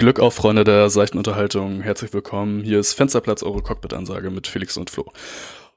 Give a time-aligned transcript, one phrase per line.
[0.00, 1.82] Glück auf, Freunde der seichten Unterhaltung.
[1.82, 2.64] Herzlich willkommen.
[2.64, 5.12] Hier ist Fensterplatz, eure Cockpit-Ansage mit Felix und Flo.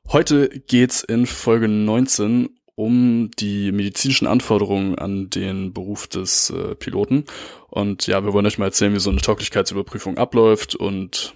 [0.08, 7.26] Heute geht's in Folge 19 um die medizinischen Anforderungen an den Beruf des äh, Piloten.
[7.68, 11.36] Und ja, wir wollen euch mal erzählen, wie so eine Tauglichkeitsüberprüfung abläuft und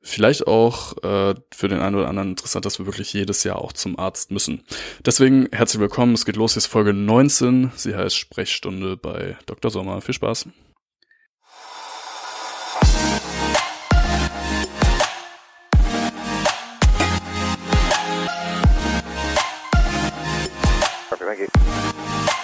[0.00, 3.74] vielleicht auch äh, für den einen oder anderen interessant, dass wir wirklich jedes Jahr auch
[3.74, 4.62] zum Arzt müssen.
[5.04, 6.14] Deswegen herzlich willkommen.
[6.14, 7.72] Es geht los, hier ist Folge 19.
[7.76, 9.70] Sie heißt Sprechstunde bei Dr.
[9.70, 10.00] Sommer.
[10.00, 10.48] Viel Spaß.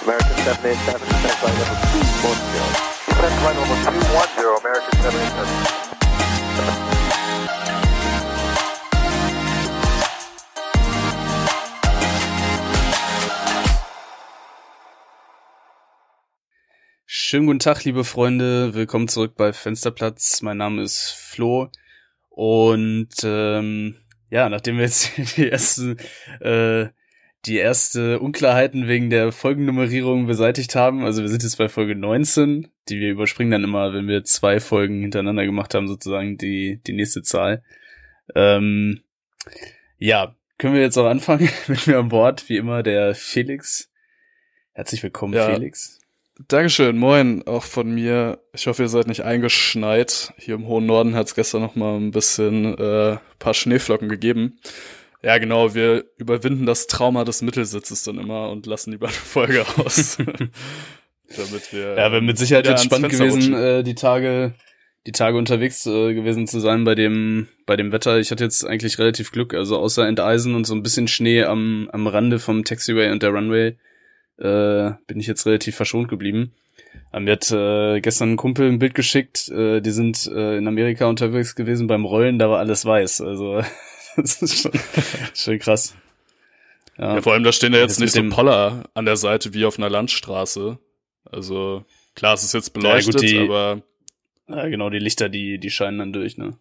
[0.07, 2.63] American 787, descent flight level 210.
[3.11, 5.87] Descent flight level 210, American 787.
[17.07, 18.75] Schönen guten Tag, liebe Freunde.
[18.75, 20.41] Willkommen zurück bei Fensterplatz.
[20.43, 21.73] Mein Name ist Flo.
[22.29, 23.97] Und ähm,
[24.31, 25.99] ja, nachdem wir jetzt die ersten
[26.39, 26.91] äh,
[27.47, 31.05] die erste Unklarheiten wegen der Folgennummerierung beseitigt haben.
[31.05, 34.61] Also wir sind jetzt bei Folge 19, die wir überspringen dann immer, wenn wir zwei
[34.61, 37.63] Folgen hintereinander gemacht haben, sozusagen die, die nächste Zahl.
[38.35, 39.03] Ähm,
[39.99, 43.91] ja, können wir jetzt auch anfangen mit mir an Bord, wie immer der Felix.
[44.73, 45.53] Herzlich willkommen, Ja.
[45.53, 46.01] Felix.
[46.49, 48.41] Dankeschön, moin, auch von mir.
[48.53, 50.35] Ich hoffe, ihr seid nicht eingeschneit.
[50.37, 54.59] Hier im hohen Norden hat es gestern noch mal ein bisschen äh, paar Schneeflocken gegeben.
[55.27, 60.19] Ja, genau, wir überwinden das Trauma des Mittelsitzes dann immer und lassen eine Folge aus.
[61.37, 64.55] Damit wir Ja, wäre mit Sicherheit jetzt spannend gewesen, äh, die Tage,
[65.05, 68.21] die Tage unterwegs äh, gewesen zu sein bei dem, bei dem Wetter.
[68.21, 71.91] Ich hatte jetzt eigentlich relativ Glück, also außer Enteisen und so ein bisschen Schnee am,
[71.93, 73.77] am Rande vom Taxiway und der Runway,
[74.39, 76.53] äh, bin ich jetzt relativ verschont geblieben.
[77.11, 80.69] Aber Mir hat äh, gestern ein Kumpel ein Bild geschickt, äh, die sind äh, in
[80.69, 83.23] Amerika unterwegs gewesen beim Rollen, da war alles weiß.
[83.23, 83.61] Also
[84.23, 84.73] das ist schon,
[85.35, 85.95] schon krass.
[86.99, 89.67] Ja, vor allem, da stehen ja jetzt Jetzt nicht so Poller an der Seite wie
[89.67, 90.79] auf einer Landstraße.
[91.25, 91.85] Also,
[92.15, 93.83] klar, es ist jetzt beleuchtet, Ja, gut, die- aber,
[94.49, 96.57] ja, genau, die Lichter, die, die scheinen dann durch, ne?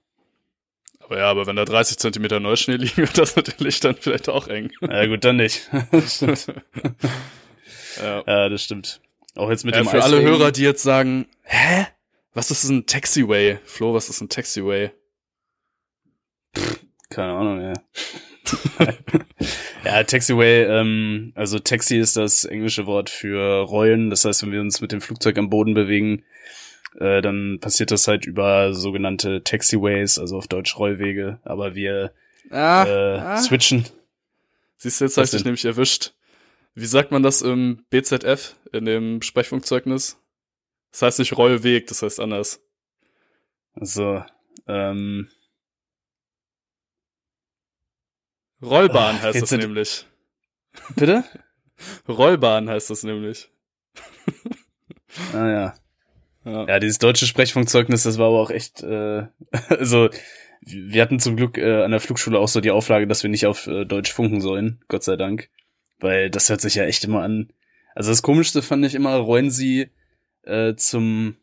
[0.99, 4.27] aber ja, aber wenn da 30 Zentimeter Neuschnee liegen, wird das mit den Lichtern vielleicht
[4.27, 4.71] auch eng.
[4.81, 5.69] Ja, gut, dann nicht.
[6.07, 6.47] Stimmt.
[8.01, 8.23] Ja.
[8.25, 9.01] Ja, das stimmt.
[9.35, 10.21] Auch jetzt mit Äh, dem für alle.
[10.21, 11.85] Hörer, die jetzt sagen, hä?
[12.33, 13.59] Was ist ein Taxiway?
[13.65, 14.91] Flo, was ist ein Taxiway?
[17.15, 17.73] Keine Ahnung, ja.
[19.85, 24.09] ja, Taxiway, ähm, also Taxi ist das englische Wort für Rollen.
[24.09, 26.25] Das heißt, wenn wir uns mit dem Flugzeug am Boden bewegen,
[26.99, 31.39] äh, dann passiert das halt über sogenannte Taxiways, also auf Deutsch Rollwege.
[31.43, 32.11] Aber wir
[32.51, 33.85] Ah, äh, switchen.
[34.75, 36.13] Siehst du, jetzt hast du dich nämlich erwischt.
[36.73, 40.17] Wie sagt man das im BZF, in dem Sprechfunkzeugnis?
[40.91, 42.61] Das heißt nicht Rollweg, das heißt anders.
[43.73, 44.21] Also,
[44.67, 45.29] ähm,
[48.61, 50.05] Rollbahn Ah, heißt das nämlich.
[50.95, 51.23] bitte?
[52.07, 53.49] Rollbahn heißt das nämlich.
[55.33, 55.73] Ah ja.
[56.45, 56.67] Ja.
[56.67, 59.23] Ja, dieses deutsche Sprechfunkzeugnis, das war aber auch echt, äh,
[59.69, 60.09] also
[60.61, 63.45] wir hatten zum Glück äh, an der Flugschule auch so die Auflage, dass wir nicht
[63.47, 65.49] auf äh, Deutsch funken sollen, Gott sei Dank.
[65.99, 67.51] Weil das hört sich ja echt immer an.
[67.95, 69.89] Also das Komischste fand ich immer, rollen sie
[70.43, 71.37] äh, zum,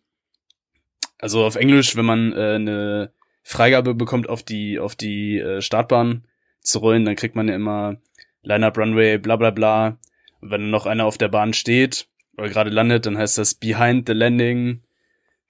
[1.18, 3.12] also auf Englisch, wenn man äh, eine
[3.42, 6.24] Freigabe bekommt, auf die, auf die äh, Startbahn
[6.62, 7.96] zu rollen, dann kriegt man ja immer
[8.42, 9.98] Line-Up Runway, bla bla bla.
[10.40, 14.08] Und wenn noch einer auf der Bahn steht oder gerade landet, dann heißt das Behind
[14.08, 14.82] the Landing,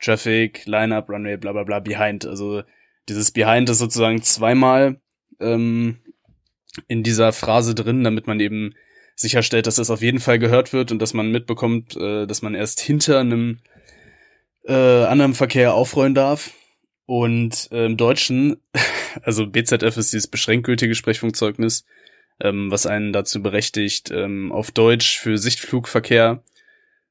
[0.01, 2.27] Traffic, Line-Up, Runway, bla bla bla, Behind.
[2.27, 2.63] Also
[3.09, 5.01] dieses Behind ist sozusagen zweimal
[5.41, 5.99] ähm,
[6.89, 8.75] in dieser Phrase drin, damit man eben
[9.15, 12.55] sicherstellt, dass das auf jeden Fall gehört wird und dass man mitbekommt, äh, dass man
[12.55, 13.59] erst hinter einem
[14.65, 16.53] äh, anderen Verkehr aufrollen darf.
[17.07, 18.57] Und äh, im Deutschen,
[19.23, 21.85] also BZF ist dieses beschränkt gültige Sprechfunkzeugnis,
[22.41, 26.43] ähm, was einen dazu berechtigt, ähm, auf Deutsch für Sichtflugverkehr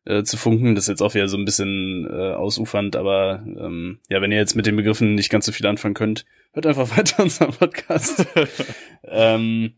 [0.06, 0.76] äh, zu funken.
[0.76, 4.38] Das ist jetzt auch wieder so ein bisschen äh, ausufernd, aber ähm, ja, wenn ihr
[4.38, 8.26] jetzt mit den Begriffen nicht ganz so viel anfangen könnt, hört einfach weiter unseren Podcast.
[9.04, 9.74] ähm,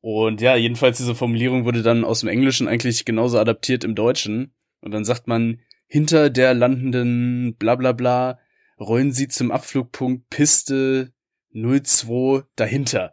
[0.00, 4.52] und ja, jedenfalls diese Formulierung wurde dann aus dem Englischen eigentlich genauso adaptiert im Deutschen.
[4.80, 8.38] Und dann sagt man, hinter der landenden bla bla bla
[8.78, 11.12] rollen sie zum Abflugpunkt Piste
[11.52, 13.12] 02 dahinter.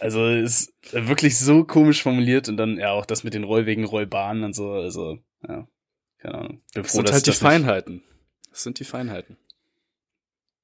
[0.00, 4.44] Also ist wirklich so komisch formuliert und dann ja auch das mit den Rollwegen, Rollbahnen
[4.44, 5.68] und so, also ja,
[6.18, 6.62] keine Ahnung.
[6.74, 8.02] Bin Das froh, sind halt die Feinheiten.
[8.50, 9.36] Das sind die Feinheiten.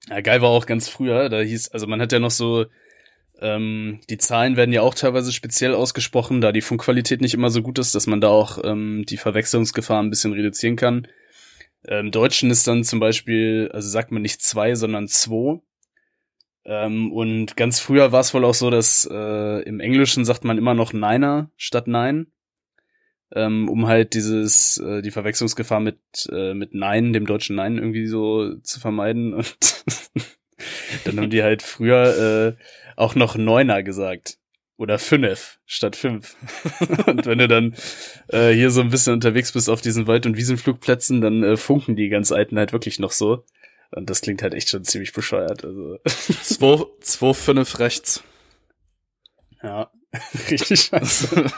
[0.08, 2.66] Ja, geil war auch ganz früher, da hieß, also man hat ja noch so,
[3.40, 7.62] ähm, die Zahlen werden ja auch teilweise speziell ausgesprochen, da die Funkqualität nicht immer so
[7.62, 11.06] gut ist, dass man da auch ähm, die Verwechslungsgefahr ein bisschen reduzieren kann.
[11.88, 15.60] Im Deutschen ist dann zum Beispiel, also sagt man nicht zwei, sondern zwei.
[16.66, 20.58] Ähm, und ganz früher war es wohl auch so, dass äh, im Englischen sagt man
[20.58, 22.26] immer noch Niner statt Nein,
[23.32, 26.00] ähm, um halt dieses äh, die Verwechslungsgefahr mit
[26.32, 29.34] äh, mit Nein, dem deutschen Nein irgendwie so zu vermeiden.
[29.34, 29.46] Und
[31.04, 32.62] dann haben die halt früher äh,
[32.96, 34.38] auch noch Neuner gesagt
[34.76, 36.36] oder fünf statt fünf.
[37.06, 37.74] und wenn du dann
[38.28, 41.94] äh, hier so ein bisschen unterwegs bist auf diesen Wald- und Wiesenflugplätzen, dann äh, funken
[41.94, 43.44] die ganz alten halt wirklich noch so.
[43.92, 45.64] Und das klingt halt echt schon ziemlich bescheuert.
[45.64, 45.98] Also.
[46.04, 48.22] 2-5 rechts.
[49.62, 49.90] Ja,
[50.50, 51.46] richtig scheiße.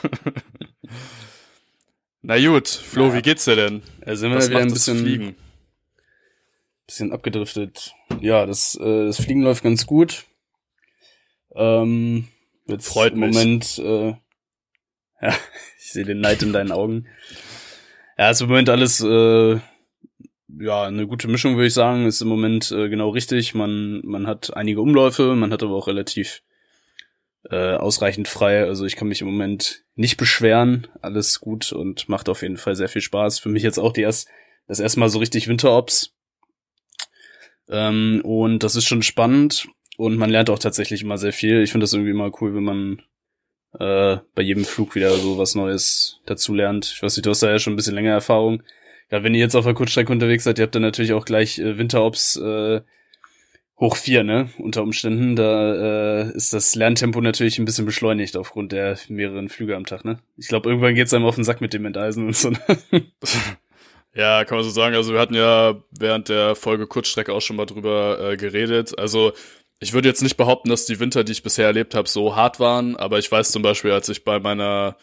[2.22, 3.14] Na gut, Flo, Ja.
[3.14, 3.82] wie geht's dir denn?
[4.04, 5.36] Also sind wir Was wieder ein bisschen, Fliegen?
[6.86, 7.92] bisschen abgedriftet.
[8.20, 10.24] Ja, das, äh, das Fliegen läuft ganz gut.
[11.54, 12.28] Ähm,
[12.66, 13.34] jetzt Freut im mich.
[13.34, 14.08] Moment, äh,
[15.22, 15.34] ja,
[15.78, 17.06] ich sehe den Neid in deinen Augen.
[18.16, 19.58] Ja, ist im Moment alles, äh,
[20.58, 22.06] ja, eine gute Mischung, würde ich sagen.
[22.06, 23.54] Ist im Moment äh, genau richtig.
[23.54, 26.42] Man, man hat einige Umläufe, man hat aber auch relativ
[27.50, 28.64] äh, ausreichend frei.
[28.64, 30.86] Also ich kann mich im Moment nicht beschweren.
[31.00, 33.38] Alles gut und macht auf jeden Fall sehr viel Spaß.
[33.38, 34.28] Für mich jetzt auch die erst,
[34.66, 36.14] das erste Mal so richtig Winterops.
[37.68, 41.62] Ähm, und das ist schon spannend und man lernt auch tatsächlich immer sehr viel.
[41.62, 43.02] Ich finde das irgendwie immer cool, wenn man
[43.78, 46.86] äh, bei jedem Flug wieder so was Neues dazu lernt.
[46.86, 48.62] Ich weiß nicht, du hast da ja schon ein bisschen länger Erfahrung.
[49.10, 51.58] Ja, wenn ihr jetzt auf der Kurzstrecke unterwegs seid, ihr habt dann natürlich auch gleich
[51.58, 52.82] äh, Winterops äh,
[53.80, 54.50] hoch vier, ne?
[54.58, 55.36] Unter Umständen.
[55.36, 60.04] Da äh, ist das Lerntempo natürlich ein bisschen beschleunigt aufgrund der mehreren Flüge am Tag,
[60.04, 60.18] ne?
[60.36, 62.50] Ich glaube, irgendwann geht's einem auf den Sack mit dem Enteisen und so.
[62.50, 62.58] Ne?
[64.14, 64.96] Ja, kann man so sagen.
[64.96, 68.98] Also wir hatten ja während der Folge Kurzstrecke auch schon mal drüber äh, geredet.
[68.98, 69.32] Also
[69.78, 72.58] ich würde jetzt nicht behaupten, dass die Winter, die ich bisher erlebt habe, so hart
[72.58, 74.96] waren, aber ich weiß zum Beispiel, als ich bei meiner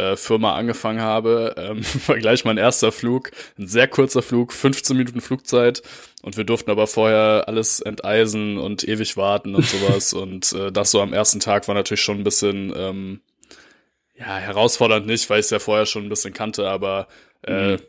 [0.00, 4.96] äh, Firma angefangen habe, ähm, war gleich mein erster Flug, ein sehr kurzer Flug, 15
[4.96, 5.82] Minuten Flugzeit
[6.22, 10.90] und wir durften aber vorher alles enteisen und ewig warten und sowas und äh, das
[10.90, 13.20] so am ersten Tag war natürlich schon ein bisschen ähm,
[14.16, 17.08] ja herausfordernd nicht, weil ich es ja vorher schon ein bisschen kannte, aber
[17.42, 17.80] äh, Mhm.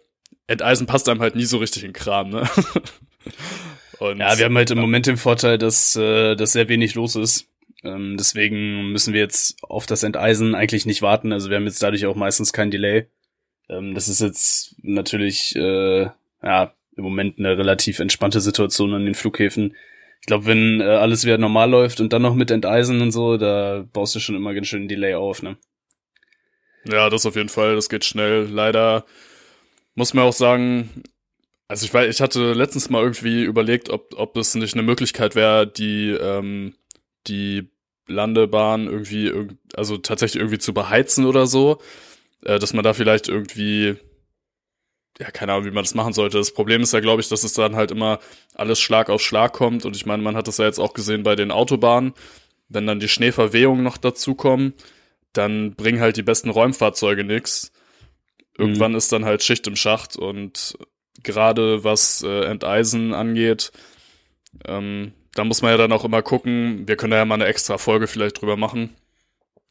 [0.47, 2.49] Enteisen passt einem halt nie so richtig in Kram, ne?
[3.99, 7.15] Und, Ja, wir haben halt im Moment den Vorteil, dass, äh, dass sehr wenig los
[7.15, 7.47] ist.
[7.83, 11.33] Ähm, deswegen müssen wir jetzt auf das Enteisen eigentlich nicht warten.
[11.33, 13.07] Also wir haben jetzt dadurch auch meistens kein Delay.
[13.69, 16.10] Ähm, das ist jetzt natürlich äh,
[16.44, 19.75] ja im Moment eine relativ entspannte Situation an den Flughäfen.
[20.19, 23.38] Ich glaube, wenn äh, alles wieder normal läuft und dann noch mit Enteisen und so,
[23.38, 25.57] da baust du schon immer ganz schön Delay auf, ne?
[26.86, 28.48] Ja, das auf jeden Fall, das geht schnell.
[28.50, 29.06] Leider
[29.95, 30.89] muss man auch sagen,
[31.68, 35.36] also ich weiß, ich hatte letztens mal irgendwie überlegt, ob, ob es nicht eine Möglichkeit
[35.36, 36.75] wäre, die, ähm,
[37.27, 37.69] die
[38.07, 41.81] Landebahn irgendwie, irg- also tatsächlich irgendwie zu beheizen oder so,
[42.44, 43.95] äh, dass man da vielleicht irgendwie,
[45.19, 46.38] ja, keine Ahnung, wie man das machen sollte.
[46.38, 48.19] Das Problem ist ja, glaube ich, dass es dann halt immer
[48.56, 51.23] alles Schlag auf Schlag kommt und ich meine, man hat das ja jetzt auch gesehen
[51.23, 52.13] bei den Autobahnen,
[52.69, 54.73] wenn dann die Schneeverwehungen noch dazukommen,
[55.33, 57.71] dann bringen halt die besten Räumfahrzeuge nix.
[58.57, 60.77] Irgendwann ist dann halt Schicht im Schacht und
[61.23, 63.71] gerade was äh, Enteisen angeht,
[64.65, 67.45] ähm, da muss man ja dann auch immer gucken, wir können da ja mal eine
[67.45, 68.95] extra Folge vielleicht drüber machen.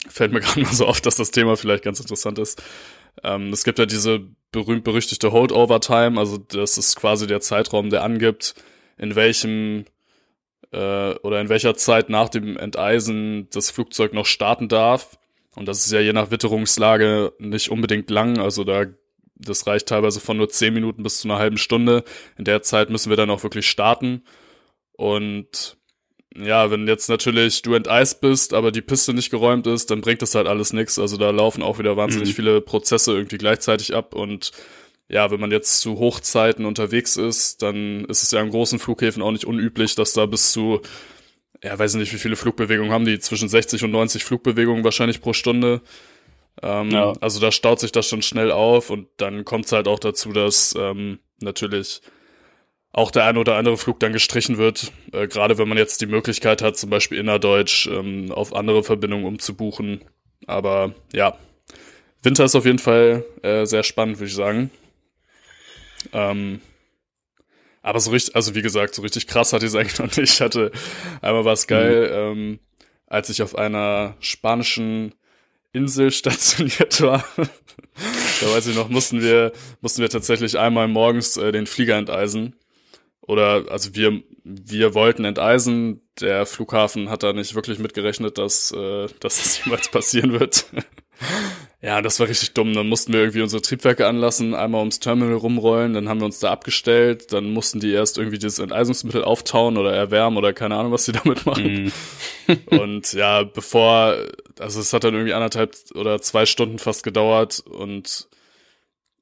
[0.09, 2.63] Fällt mir gerade mal so auf, dass das Thema vielleicht ganz interessant ist.
[3.23, 4.21] Ähm, es gibt ja diese
[4.53, 8.55] berühmt-berüchtigte Holdover-Time, also das ist quasi der Zeitraum, der angibt,
[8.99, 9.85] in welchem
[10.73, 15.19] äh, oder in welcher Zeit nach dem Enteisen das Flugzeug noch starten darf.
[15.57, 18.39] Und das ist ja je nach Witterungslage nicht unbedingt lang.
[18.39, 18.87] Also da,
[19.35, 22.05] das reicht teilweise von nur zehn Minuten bis zu einer halben Stunde.
[22.39, 24.23] In der Zeit müssen wir dann auch wirklich starten.
[25.01, 25.79] Und
[26.37, 30.21] ja, wenn jetzt natürlich du enteist bist, aber die Piste nicht geräumt ist, dann bringt
[30.21, 30.99] das halt alles nichts.
[30.99, 32.35] Also da laufen auch wieder wahnsinnig Mhm.
[32.35, 34.53] viele Prozesse irgendwie gleichzeitig ab und
[35.09, 39.23] ja, wenn man jetzt zu Hochzeiten unterwegs ist, dann ist es ja an großen Flughäfen
[39.23, 40.83] auch nicht unüblich, dass da bis zu,
[41.65, 45.33] ja, weiß nicht, wie viele Flugbewegungen haben die, zwischen 60 und 90 Flugbewegungen wahrscheinlich pro
[45.33, 45.81] Stunde.
[46.63, 47.15] Ähm, Ja.
[47.21, 50.33] Also da staut sich das schon schnell auf und dann kommt es halt auch dazu,
[50.33, 52.03] dass ähm, natürlich
[52.93, 56.07] auch der ein oder andere Flug dann gestrichen wird, äh, gerade wenn man jetzt die
[56.07, 60.01] Möglichkeit hat, zum Beispiel innerdeutsch ähm, auf andere Verbindungen umzubuchen.
[60.47, 61.37] Aber ja,
[62.23, 64.71] Winter ist auf jeden Fall äh, sehr spannend, würde ich sagen.
[66.13, 66.61] Ähm,
[67.83, 70.33] aber so richtig, also wie gesagt, so richtig krass hatte ich es eigentlich noch nicht.
[70.35, 70.73] Ich hatte
[71.23, 72.59] einmal was geil, ähm,
[73.07, 75.15] als ich auf einer spanischen
[75.73, 77.25] Insel stationiert war.
[77.37, 82.57] da weiß ich noch, mussten wir, mussten wir tatsächlich einmal morgens äh, den Flieger enteisen.
[83.31, 86.01] Oder, also wir, wir wollten enteisen.
[86.21, 90.67] Der Flughafen hat da nicht wirklich mitgerechnet, dass, äh, dass das jemals passieren wird.
[91.83, 92.73] Ja, das war richtig dumm.
[92.75, 96.39] Dann mussten wir irgendwie unsere Triebwerke anlassen, einmal ums Terminal rumrollen, dann haben wir uns
[96.39, 100.93] da abgestellt, dann mussten die erst irgendwie dieses Enteisungsmittel auftauen oder erwärmen oder keine Ahnung,
[100.93, 101.93] was die damit machen.
[102.49, 102.75] Mm.
[102.75, 104.17] und ja, bevor,
[104.59, 108.29] also es hat dann irgendwie anderthalb oder zwei Stunden fast gedauert und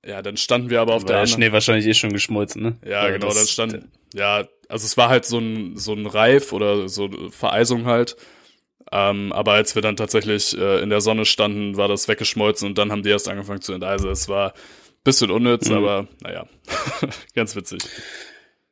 [0.09, 1.37] ja, dann standen wir aber auf War der der anderen.
[1.43, 2.77] Schnee wahrscheinlich eh schon geschmolzen, ne?
[2.85, 6.07] Ja, Aber genau, das- dann stand, ja, also es war halt so ein, so ein
[6.07, 8.17] Reif oder so eine Vereisung halt.
[8.91, 12.79] Ähm, aber als wir dann tatsächlich äh, in der Sonne standen, war das weggeschmolzen und
[12.79, 14.09] dann haben die erst angefangen zu enteisen.
[14.11, 14.59] Es war ein
[15.05, 15.77] bisschen unnütz, Mhm.
[15.77, 16.47] aber naja,
[17.35, 17.81] ganz witzig.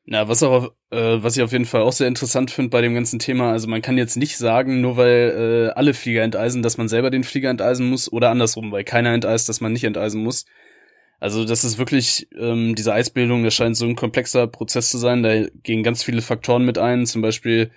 [0.08, 2.94] Na, was auch, äh, was ich auf jeden Fall auch sehr interessant finde bei dem
[2.94, 6.78] ganzen Thema, also man kann jetzt nicht sagen, nur weil äh, alle Flieger enteisen, dass
[6.78, 10.22] man selber den Flieger enteisen muss oder andersrum, weil keiner enteist, dass man nicht enteisen
[10.22, 10.46] muss.
[11.20, 15.22] Also das ist wirklich, ähm, diese Eisbildung, das scheint so ein komplexer Prozess zu sein,
[15.22, 17.70] da gehen ganz viele Faktoren mit ein, zum Beispiel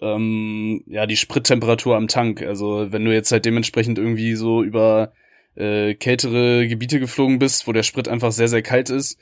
[0.00, 2.42] ähm, ja die Sprittemperatur am Tank.
[2.42, 5.12] Also wenn du jetzt halt dementsprechend irgendwie so über
[5.56, 9.18] äh, kältere Gebiete geflogen bist, wo der Sprit einfach sehr, sehr kalt ist,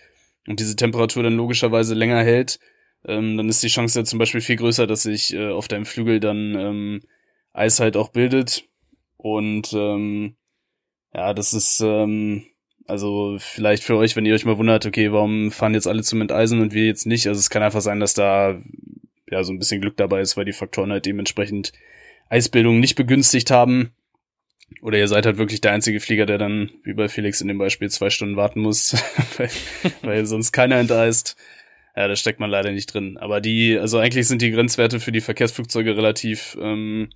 [0.48, 2.58] und diese Temperatur dann logischerweise länger hält,
[3.04, 5.84] ähm, dann ist die Chance ja zum Beispiel viel größer, dass sich äh, auf deinem
[5.84, 7.00] Flügel dann ähm,
[7.52, 8.64] Eis halt auch bildet.
[9.18, 10.36] Und ähm,
[11.12, 12.46] ja, das ist ähm,
[12.88, 16.22] also vielleicht für euch, wenn ihr euch mal wundert, okay, warum fahren jetzt alle zum
[16.22, 17.26] Enteisen und wir jetzt nicht?
[17.28, 18.60] Also es kann einfach sein, dass da
[19.30, 21.72] ja so ein bisschen Glück dabei ist, weil die Faktoren halt dementsprechend
[22.30, 23.92] Eisbildung nicht begünstigt haben.
[24.80, 27.58] Oder ihr seid halt wirklich der einzige Flieger, der dann, wie bei Felix in dem
[27.58, 28.96] Beispiel, zwei Stunden warten muss,
[29.36, 29.50] weil,
[30.02, 31.36] weil sonst keiner enteist.
[31.94, 33.18] Ja, da steckt man leider nicht drin.
[33.18, 37.10] Aber die, also eigentlich sind die Grenzwerte für die Verkehrsflugzeuge relativ, ähm,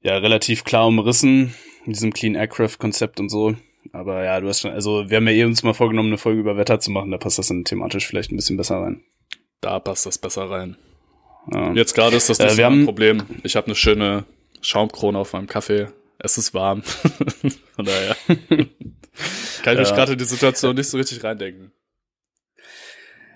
[0.00, 1.54] ja, relativ klar umrissen,
[1.86, 3.56] in diesem Clean Aircraft Konzept und so.
[3.92, 6.40] Aber ja, du hast schon, also wir haben ja eh uns mal vorgenommen, eine Folge
[6.40, 9.02] über Wetter zu machen, da passt das dann thematisch vielleicht ein bisschen besser rein.
[9.60, 10.76] Da passt das besser rein.
[11.52, 11.72] Ja.
[11.74, 13.22] Jetzt gerade ist das Äh, nicht so wir ein haben- Problem.
[13.42, 14.24] Ich habe eine schöne
[14.62, 15.88] Schaumkrone auf meinem Kaffee.
[16.18, 16.82] Es ist warm.
[17.76, 18.16] Von daher
[19.62, 19.94] kann ich mich Ja.
[19.94, 21.72] gerade in die Situation nicht so richtig reindenken.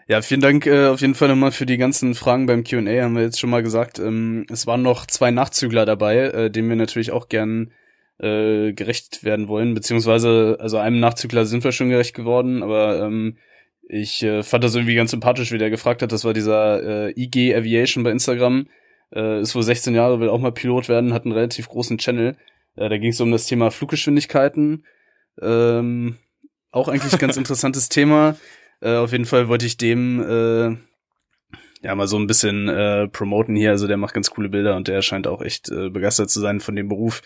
[0.06, 3.14] Ja, vielen Dank äh, auf jeden Fall nochmal für die ganzen Fragen beim Q&A, haben
[3.14, 3.98] wir jetzt schon mal gesagt.
[3.98, 7.72] Ähm, es waren noch zwei Nachzügler dabei, äh, denen wir natürlich auch gern
[8.18, 13.38] äh, gerecht werden wollen, beziehungsweise, also einem Nachzügler sind wir schon gerecht geworden, aber ähm,
[13.88, 16.12] ich äh, fand das irgendwie ganz sympathisch, wie der gefragt hat.
[16.12, 18.66] Das war dieser äh, IG Aviation bei Instagram.
[19.14, 22.36] Äh, ist wohl 16 Jahre, will auch mal Pilot werden, hat einen relativ großen Channel.
[22.76, 24.84] Äh, da ging es um das Thema Fluggeschwindigkeiten.
[25.40, 26.16] Ähm,
[26.70, 28.36] auch eigentlich ganz interessantes Thema.
[28.80, 30.76] Äh, auf jeden Fall wollte ich dem äh,
[31.82, 33.70] ja mal so ein bisschen äh, promoten hier.
[33.70, 36.60] Also der macht ganz coole Bilder und der scheint auch echt äh, begeistert zu sein
[36.60, 37.22] von dem Beruf.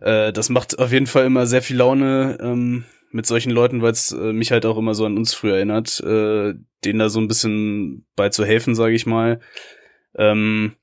[0.00, 3.92] Äh, das macht auf jeden Fall immer sehr viel Laune ähm, mit solchen Leuten, weil
[3.92, 7.20] es äh, mich halt auch immer so an uns früher erinnert, äh, denen da so
[7.20, 9.40] ein bisschen bei zu helfen, sage ich mal.
[10.16, 10.74] Ähm,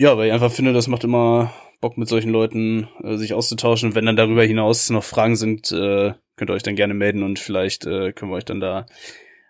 [0.00, 3.94] ja, weil ich einfach finde, das macht immer Bock mit solchen Leuten äh, sich auszutauschen.
[3.94, 7.38] Wenn dann darüber hinaus noch Fragen sind, äh, könnt ihr euch dann gerne melden und
[7.38, 8.86] vielleicht äh, können wir euch dann da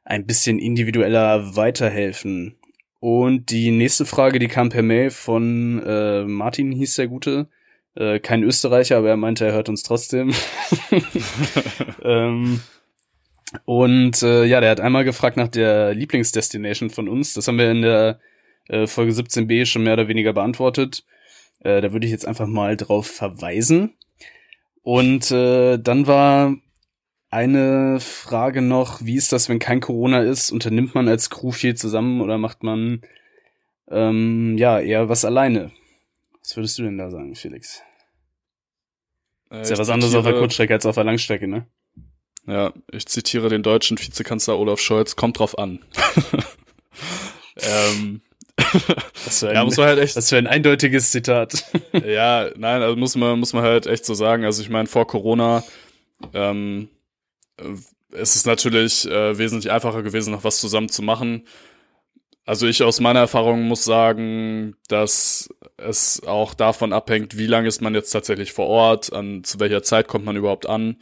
[0.05, 2.59] ein bisschen individueller weiterhelfen.
[3.01, 7.49] Und die nächste Frage, die kam per Mail von äh, Martin, hieß der Gute.
[7.95, 10.33] Äh, kein Österreicher, aber er meinte, er hört uns trotzdem.
[12.03, 12.61] ähm,
[13.65, 17.35] und äh, ja, der hat einmal gefragt nach der Lieblingsdestination von uns.
[17.35, 18.21] Das haben wir in der
[18.69, 21.05] äh, Folge 17b schon mehr oder weniger beantwortet.
[21.61, 23.95] Äh, da würde ich jetzt einfach mal drauf verweisen.
[24.83, 26.57] Und äh, dann war
[27.31, 30.51] eine Frage noch, wie ist das, wenn kein Corona ist?
[30.51, 33.03] Unternimmt man als Crew viel zusammen oder macht man
[33.91, 35.73] ähm, ja eher was alleine?
[36.43, 37.83] Was würdest du denn da sagen, Felix?
[39.51, 41.67] Äh, Ist ja was anderes auf der Kurzstrecke als auf der Langstrecke, ne?
[42.47, 45.81] Ja, ich zitiere den deutschen Vizekanzler Olaf Scholz, kommt drauf an.
[47.57, 48.23] ähm,
[49.25, 51.65] Das für ein, ja, muss man halt echt, das für ein eindeutiges Zitat.
[51.93, 54.45] ja, nein, also muss man, muss man halt echt so sagen.
[54.45, 55.63] Also ich meine, vor Corona,
[56.33, 56.98] ähm, äh,
[58.13, 61.47] es ist natürlich äh, wesentlich einfacher gewesen, noch was zusammen zu machen.
[62.45, 67.83] Also ich aus meiner Erfahrung muss sagen, dass es auch davon abhängt, wie lange ist
[67.83, 70.97] man jetzt tatsächlich vor Ort, an zu welcher Zeit kommt man überhaupt an.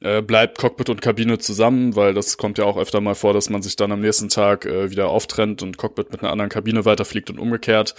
[0.00, 3.50] äh, bleibt Cockpit und Kabine zusammen, weil das kommt ja auch öfter mal vor, dass
[3.50, 6.84] man sich dann am nächsten Tag äh, wieder auftrennt und Cockpit mit einer anderen Kabine
[6.84, 7.94] weiterfliegt und umgekehrt.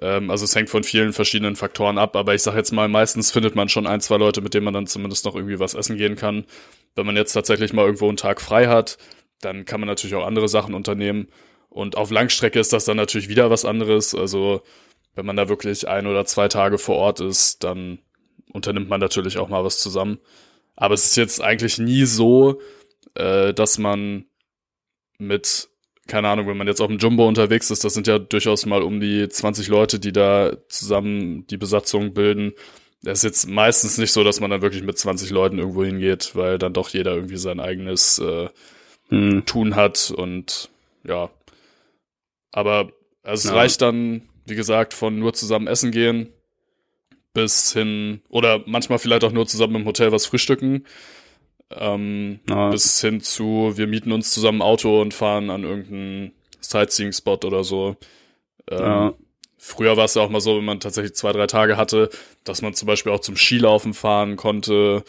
[0.00, 3.30] Ähm, also es hängt von vielen verschiedenen Faktoren ab, aber ich sage jetzt mal, meistens
[3.32, 5.96] findet man schon ein, zwei Leute, mit denen man dann zumindest noch irgendwie was essen
[5.96, 6.46] gehen kann.
[6.96, 8.98] Wenn man jetzt tatsächlich mal irgendwo einen Tag frei hat,
[9.40, 11.28] dann kann man natürlich auch andere Sachen unternehmen.
[11.68, 14.14] Und auf Langstrecke ist das dann natürlich wieder was anderes.
[14.14, 14.62] Also
[15.14, 17.98] wenn man da wirklich ein oder zwei Tage vor Ort ist, dann
[18.52, 20.18] unternimmt man natürlich auch mal was zusammen.
[20.74, 22.60] Aber es ist jetzt eigentlich nie so,
[23.14, 24.26] äh, dass man
[25.18, 25.68] mit,
[26.06, 28.82] keine Ahnung, wenn man jetzt auf dem Jumbo unterwegs ist, das sind ja durchaus mal
[28.82, 32.52] um die 20 Leute, die da zusammen die Besatzung bilden.
[33.04, 36.34] Es ist jetzt meistens nicht so, dass man dann wirklich mit 20 Leuten irgendwo hingeht,
[36.34, 38.48] weil dann doch jeder irgendwie sein eigenes äh,
[39.08, 39.44] hm.
[39.46, 40.70] Tun hat und
[41.04, 41.30] ja.
[42.52, 42.90] Aber
[43.22, 43.56] also es ja.
[43.56, 46.32] reicht dann, wie gesagt, von nur zusammen essen gehen
[47.36, 50.86] bis hin, oder manchmal vielleicht auch nur zusammen im Hotel was frühstücken,
[51.70, 52.70] ähm, ja.
[52.70, 57.62] bis hin zu, wir mieten uns zusammen ein Auto und fahren an irgendeinen Sightseeing-Spot oder
[57.62, 57.96] so.
[58.70, 59.14] Ähm, ja.
[59.58, 62.10] Früher war es ja auch mal so, wenn man tatsächlich zwei, drei Tage hatte,
[62.44, 65.04] dass man zum Beispiel auch zum Skilaufen fahren konnte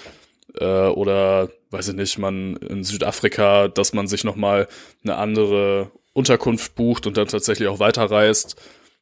[0.55, 4.67] äh, oder, weiß ich nicht, man in Südafrika, dass man sich nochmal
[5.03, 8.55] eine andere Unterkunft bucht und dann tatsächlich auch weiterreist.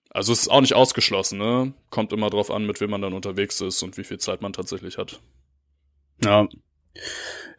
[0.09, 1.73] Also es ist auch nicht ausgeschlossen, ne?
[1.89, 4.53] Kommt immer drauf an, mit wem man dann unterwegs ist und wie viel Zeit man
[4.53, 5.19] tatsächlich hat.
[6.23, 6.47] Ja.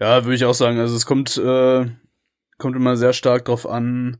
[0.00, 0.78] Ja, würde ich auch sagen.
[0.78, 1.87] Also es kommt, äh,
[2.59, 4.19] kommt immer sehr stark drauf an,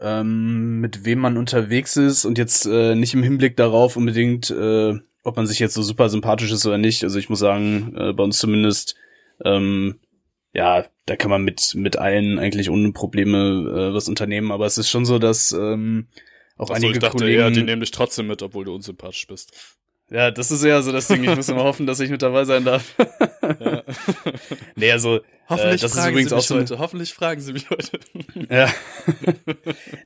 [0.00, 4.94] ähm, mit wem man unterwegs ist und jetzt äh, nicht im Hinblick darauf unbedingt, äh,
[5.22, 7.04] ob man sich jetzt so super sympathisch ist oder nicht.
[7.04, 8.96] Also ich muss sagen, äh, bei uns zumindest,
[9.44, 10.00] ähm,
[10.52, 14.52] ja, da kann man mit mit allen eigentlich ohne Probleme äh, was unternehmen.
[14.52, 16.08] Aber es ist schon so, dass ähm,
[16.56, 17.40] auch Achso, einige ich dachte Kollegen.
[17.40, 19.52] eher, die nehmen dich trotzdem mit, obwohl du unsympathisch bist.
[20.10, 21.22] Ja, das ist ja so das Ding.
[21.24, 22.94] Ich muss immer hoffen, dass ich mit dabei sein darf.
[23.60, 23.82] ja.
[24.74, 26.74] Nee, also Hoffentlich äh, das fragen ist übrigens Sie auch mich so.
[26.74, 26.78] heute.
[26.78, 28.00] Hoffentlich fragen Sie mich heute.
[28.50, 28.72] Ja.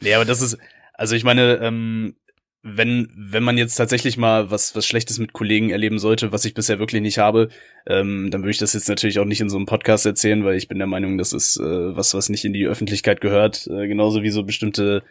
[0.00, 0.58] nee, aber das ist,
[0.92, 2.16] also ich meine, ähm,
[2.62, 6.54] wenn, wenn man jetzt tatsächlich mal was, was Schlechtes mit Kollegen erleben sollte, was ich
[6.54, 7.50] bisher wirklich nicht habe,
[7.86, 10.56] ähm, dann würde ich das jetzt natürlich auch nicht in so einem Podcast erzählen, weil
[10.56, 11.62] ich bin der Meinung, das ist äh,
[11.96, 15.02] was, was nicht in die Öffentlichkeit gehört, äh, genauso wie so bestimmte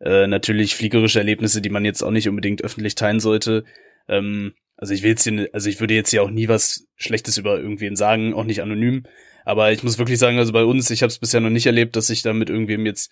[0.00, 3.64] äh, natürlich fliegerische Erlebnisse, die man jetzt auch nicht unbedingt öffentlich teilen sollte.
[4.08, 7.36] Ähm, also ich will jetzt hier, also ich würde jetzt hier auch nie was Schlechtes
[7.36, 9.04] über irgendwen sagen, auch nicht anonym.
[9.44, 11.96] Aber ich muss wirklich sagen, also bei uns, ich habe es bisher noch nicht erlebt,
[11.96, 13.10] dass ich da mit irgendwem jetzt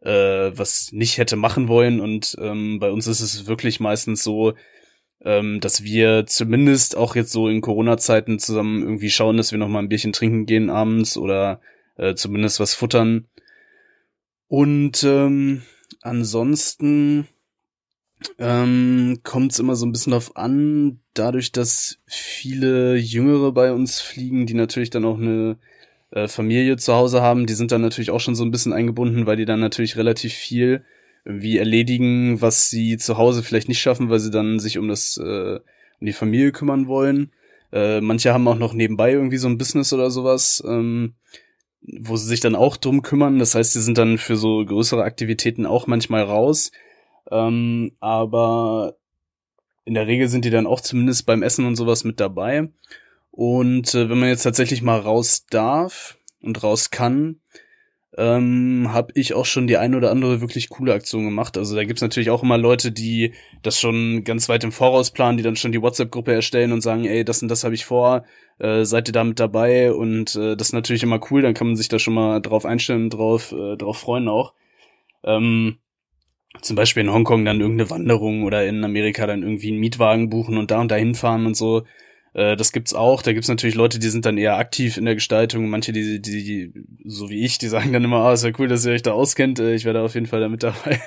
[0.00, 0.10] äh,
[0.56, 2.00] was nicht hätte machen wollen.
[2.00, 4.54] Und ähm, bei uns ist es wirklich meistens so,
[5.24, 9.68] ähm, dass wir zumindest auch jetzt so in Corona-Zeiten zusammen irgendwie schauen, dass wir noch
[9.68, 11.60] mal ein Bierchen trinken gehen abends oder
[11.96, 13.26] äh, zumindest was futtern.
[14.46, 15.62] Und ähm,
[16.00, 17.26] ansonsten
[18.38, 24.00] ähm, kommt es immer so ein bisschen darauf an, dadurch, dass viele Jüngere bei uns
[24.00, 25.58] fliegen, die natürlich dann auch eine
[26.10, 29.26] äh, Familie zu Hause haben, die sind dann natürlich auch schon so ein bisschen eingebunden,
[29.26, 30.84] weil die dann natürlich relativ viel
[31.24, 35.16] irgendwie erledigen, was sie zu Hause vielleicht nicht schaffen, weil sie dann sich um das
[35.18, 35.60] äh,
[36.00, 37.32] um die Familie kümmern wollen.
[37.72, 40.62] Äh, manche haben auch noch nebenbei irgendwie so ein Business oder sowas.
[40.66, 41.14] Ähm,
[41.82, 43.38] wo sie sich dann auch drum kümmern.
[43.38, 46.70] Das heißt, sie sind dann für so größere Aktivitäten auch manchmal raus.
[47.30, 48.96] Ähm, aber
[49.84, 52.68] in der Regel sind die dann auch zumindest beim Essen und sowas mit dabei.
[53.30, 57.40] Und äh, wenn man jetzt tatsächlich mal raus darf und raus kann,
[58.18, 61.56] ähm, habe ich auch schon die eine oder andere wirklich coole Aktion gemacht.
[61.56, 65.36] Also da gibt's natürlich auch immer Leute, die das schon ganz weit im Voraus planen,
[65.36, 68.24] die dann schon die WhatsApp-Gruppe erstellen und sagen, ey, das und das habe ich vor,
[68.58, 69.92] äh, seid ihr da mit dabei?
[69.92, 72.64] Und äh, das ist natürlich immer cool, dann kann man sich da schon mal drauf
[72.64, 74.52] einstellen, drauf, äh, drauf freuen auch.
[75.22, 75.78] Ähm,
[76.60, 80.56] zum Beispiel in Hongkong dann irgendeine Wanderung oder in Amerika dann irgendwie einen Mietwagen buchen
[80.56, 81.84] und da und da hinfahren und so.
[82.34, 83.22] Äh, das gibt's auch.
[83.22, 85.68] Da gibt's natürlich Leute, die sind dann eher aktiv in der Gestaltung.
[85.68, 86.72] Manche, die, die, die
[87.04, 89.12] so wie ich, die sagen dann immer, ah, ist ja cool, dass ihr euch da
[89.12, 89.58] auskennt.
[89.60, 91.00] Äh, ich werde auf jeden Fall da mit dabei.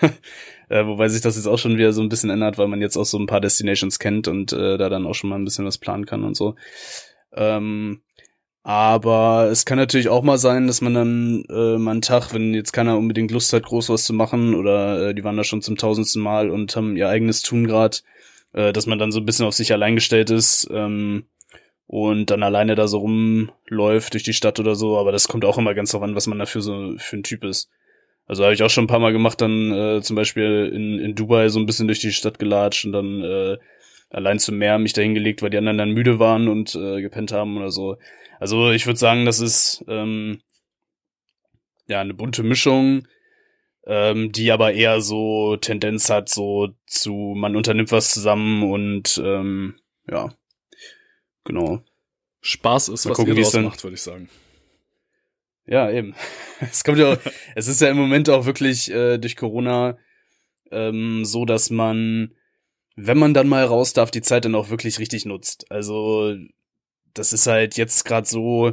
[0.68, 2.96] äh, wobei sich das jetzt auch schon wieder so ein bisschen ändert, weil man jetzt
[2.96, 5.64] auch so ein paar Destinations kennt und äh, da dann auch schon mal ein bisschen
[5.64, 6.54] was planen kann und so.
[7.34, 8.00] Ähm,
[8.66, 12.52] aber es kann natürlich auch mal sein, dass man dann äh, mal einen Tag, wenn
[12.52, 15.62] jetzt keiner unbedingt Lust hat, groß was zu machen, oder äh, die waren da schon
[15.62, 18.02] zum tausendsten Mal und haben ihr eigenes Tun grad,
[18.54, 21.26] äh, dass man dann so ein bisschen auf sich allein gestellt ist ähm,
[21.86, 24.98] und dann alleine da so rumläuft durch die Stadt oder so.
[24.98, 27.44] Aber das kommt auch immer ganz drauf an, was man dafür so für ein Typ
[27.44, 27.70] ist.
[28.26, 31.14] Also habe ich auch schon ein paar Mal gemacht, dann äh, zum Beispiel in, in
[31.14, 33.58] Dubai so ein bisschen durch die Stadt gelatscht und dann äh,
[34.16, 37.32] allein zum Meer mich da hingelegt, weil die anderen dann müde waren und äh, gepennt
[37.32, 37.96] haben oder so.
[38.40, 40.40] Also ich würde sagen, das ist ähm,
[41.86, 43.06] ja eine bunte Mischung
[43.86, 49.76] ähm, die aber eher so Tendenz hat, so zu, man unternimmt was zusammen und ähm,
[50.10, 50.34] ja,
[51.44, 51.82] genau.
[52.40, 54.28] Spaß ist, Mal was gucken, ihr draus macht, würde ich sagen.
[55.66, 56.14] Ja, eben.
[56.58, 57.18] Es kommt ja, auch,
[57.54, 59.98] es ist ja im Moment auch wirklich äh, durch Corona
[60.70, 62.34] ähm, so, dass man,
[62.96, 65.70] wenn man dann mal raus darf, die Zeit dann auch wirklich richtig nutzt.
[65.70, 66.34] Also
[67.14, 68.72] das ist halt jetzt gerade so.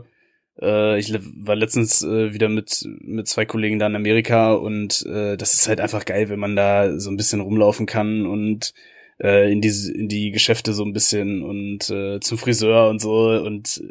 [0.62, 5.38] Äh, ich war letztens äh, wieder mit mit zwei Kollegen da in Amerika und äh,
[5.38, 8.74] das ist halt einfach geil, wenn man da so ein bisschen rumlaufen kann und
[9.22, 13.30] äh, in die in die Geschäfte so ein bisschen und äh, zum Friseur und so
[13.30, 13.84] und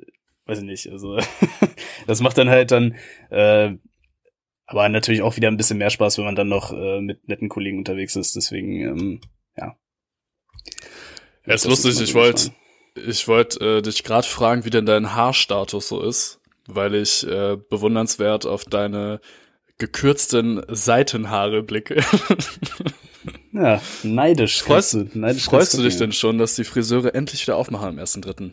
[0.47, 0.89] weiß ich nicht.
[0.91, 1.19] Also
[2.07, 2.95] das macht dann halt dann
[3.31, 3.73] äh,
[4.73, 7.49] aber natürlich auch wieder ein bisschen mehr Spaß, wenn man dann noch äh, mit netten
[7.51, 8.35] Kollegen unterwegs ist.
[8.37, 9.21] Deswegen, ähm,
[11.47, 11.55] ja.
[11.55, 12.53] Ist lustig, ich wollte
[12.95, 17.57] ich wollt, äh, dich gerade fragen, wie denn dein Haarstatus so ist, weil ich äh,
[17.71, 19.21] bewundernswert auf deine
[19.79, 22.03] gekürzten Seitenhaare blicke.
[23.53, 24.63] Ja, neidisch.
[24.63, 27.99] Freust- du, neidisch Freust du dich denn schon, dass die Friseure endlich wieder aufmachen am
[27.99, 28.51] 1.3.?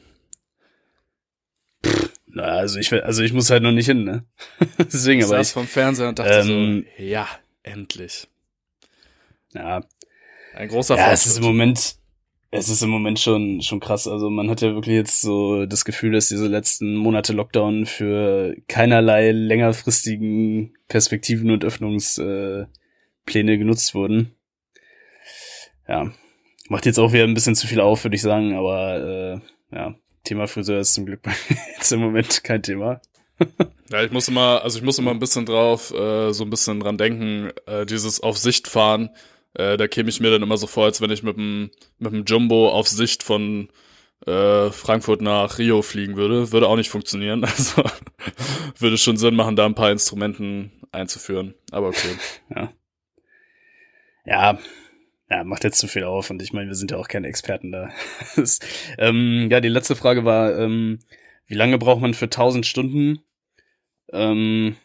[2.27, 4.25] Na, also ich, will- also ich muss halt noch nicht hin, ne?
[4.77, 7.27] Deswegen, Ich aber saß ich, vom Fernseher und dachte ähm, so, ja,
[7.63, 8.27] endlich.
[9.53, 9.81] ja,
[10.53, 11.47] Ein großer ja, es ist im Fortschritt.
[11.47, 11.95] Moment,
[12.51, 14.07] es ist im Moment schon, schon krass.
[14.07, 18.55] Also man hat ja wirklich jetzt so das Gefühl, dass diese letzten Monate Lockdown für
[18.67, 22.67] keinerlei längerfristigen Perspektiven und Öffnungspläne
[23.27, 24.33] äh, genutzt wurden.
[25.87, 26.11] Ja,
[26.69, 29.95] macht jetzt auch wieder ein bisschen zu viel auf, würde ich sagen, aber äh, ja,
[30.23, 31.21] Thema Friseur ist zum Glück
[31.75, 33.01] jetzt im Moment kein Thema.
[33.91, 36.79] Ja, ich muss immer, also ich muss immer ein bisschen drauf, äh, so ein bisschen
[36.79, 39.11] dran denken, äh, dieses auf Sicht fahren,
[39.53, 42.13] äh, da käme ich mir dann immer so vor, als wenn ich mit dem, mit
[42.13, 43.69] dem Jumbo auf Sicht von
[44.25, 46.51] äh, Frankfurt nach Rio fliegen würde.
[46.51, 47.45] Würde auch nicht funktionieren.
[47.57, 47.83] Also
[48.77, 51.55] würde schon Sinn machen, da ein paar Instrumenten einzuführen.
[51.71, 52.15] Aber okay.
[54.25, 54.59] Ja,
[55.29, 57.71] ja, macht jetzt zu viel auf und ich meine, wir sind ja auch keine Experten
[57.71, 57.89] da.
[58.97, 60.99] Ähm, ja, die letzte Frage war, ähm,
[61.45, 63.19] wie lange braucht man für 1000 Stunden?
[64.11, 64.75] Ähm,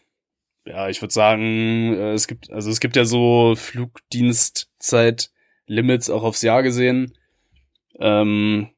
[0.65, 6.41] ja, ich würde sagen, äh, es gibt, also es gibt ja so Flugdienstzeit-Limits auch aufs
[6.41, 7.13] Jahr gesehen.
[7.99, 8.69] Ähm,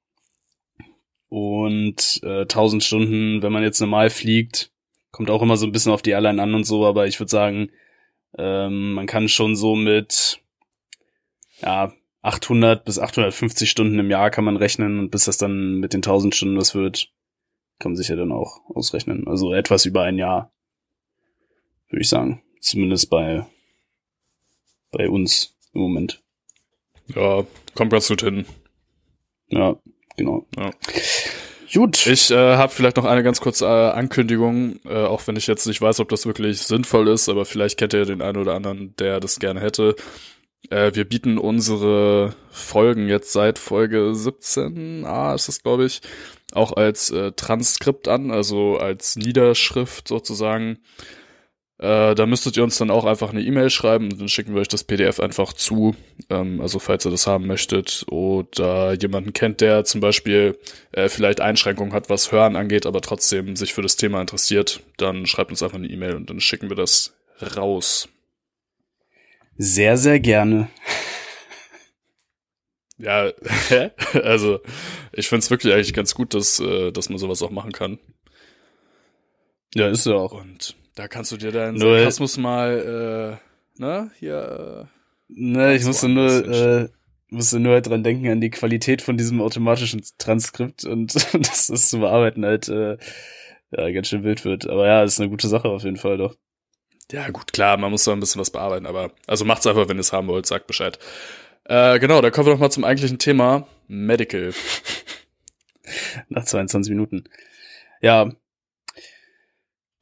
[1.29, 4.71] und äh, 1000 Stunden, wenn man jetzt normal fliegt,
[5.11, 7.29] kommt auch immer so ein bisschen auf die Airline an und so, aber ich würde
[7.29, 7.69] sagen,
[8.37, 10.41] ähm, man kann schon so mit
[11.61, 15.93] ja, 800 bis 850 Stunden im Jahr kann man rechnen und bis das dann mit
[15.93, 17.11] den 1000 Stunden das wird,
[17.79, 19.27] kann man sich ja dann auch ausrechnen.
[19.27, 20.51] Also etwas über ein Jahr,
[21.89, 22.41] würde ich sagen.
[22.61, 23.45] Zumindest bei,
[24.91, 26.21] bei uns im Moment.
[27.15, 27.45] Ja,
[27.75, 28.45] kommt ganz gut hin.
[29.49, 29.77] Ja,
[30.17, 30.45] genau.
[30.57, 30.71] Ja.
[31.73, 32.07] Gut.
[32.07, 35.67] Ich äh, habe vielleicht noch eine ganz kurze äh, Ankündigung, äh, auch wenn ich jetzt
[35.67, 38.95] nicht weiß, ob das wirklich sinnvoll ist, aber vielleicht kennt ihr den einen oder anderen,
[38.97, 39.95] der das gerne hätte.
[40.69, 46.01] Äh, wir bieten unsere Folgen jetzt seit Folge 17a ist das, glaube ich,
[46.53, 50.79] auch als äh, Transkript an, also als Niederschrift sozusagen.
[51.79, 54.67] Äh, da müsstet ihr uns dann auch einfach eine E-Mail schreiben, dann schicken wir euch
[54.67, 55.95] das PDF einfach zu.
[56.29, 60.57] Ähm, also falls ihr das haben möchtet oder jemanden kennt, der zum Beispiel
[60.91, 65.27] äh, vielleicht Einschränkungen hat, was Hören angeht, aber trotzdem sich für das Thema interessiert, dann
[65.27, 67.15] schreibt uns einfach eine E-Mail und dann schicken wir das
[67.55, 68.09] raus.
[69.57, 70.69] Sehr, sehr gerne.
[72.97, 73.31] Ja,
[74.23, 74.59] also
[75.13, 77.99] ich find's wirklich eigentlich ganz gut, dass, äh, dass man sowas auch machen kann.
[79.75, 80.31] Ja, ist ja auch.
[80.31, 83.39] Und da kannst du dir deinen Nur- Sarkasmus mal,
[83.77, 84.89] äh, ne, hier,
[85.29, 86.87] Ne, ich musste nur, äh,
[87.29, 91.89] musste nur halt dran denken an die Qualität von diesem automatischen Transkript und dass das
[91.89, 92.97] zu bearbeiten halt äh,
[93.71, 94.69] ja, ganz schön wild wird.
[94.69, 96.35] Aber ja, ist eine gute Sache auf jeden Fall doch.
[97.11, 99.89] äh, ja gut, klar, man muss da ein bisschen was bearbeiten, aber, also macht's einfach,
[99.89, 100.97] wenn ihr es haben wollt, sagt Bescheid.
[101.65, 104.53] Äh, genau, dann kommen wir doch mal zum eigentlichen Thema, Medical.
[106.29, 107.25] Nach 22 Minuten.
[108.01, 108.31] Ja.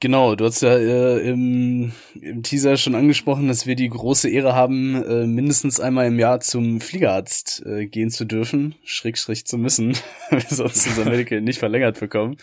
[0.05, 4.53] Genau, du hast ja äh, im, im Teaser schon angesprochen, dass wir die große Ehre
[4.53, 9.97] haben, äh, mindestens einmal im Jahr zum Fliegerarzt äh, gehen zu dürfen, schrägstrich zu müssen,
[10.47, 12.37] sonst unser Medical nicht verlängert bekommen.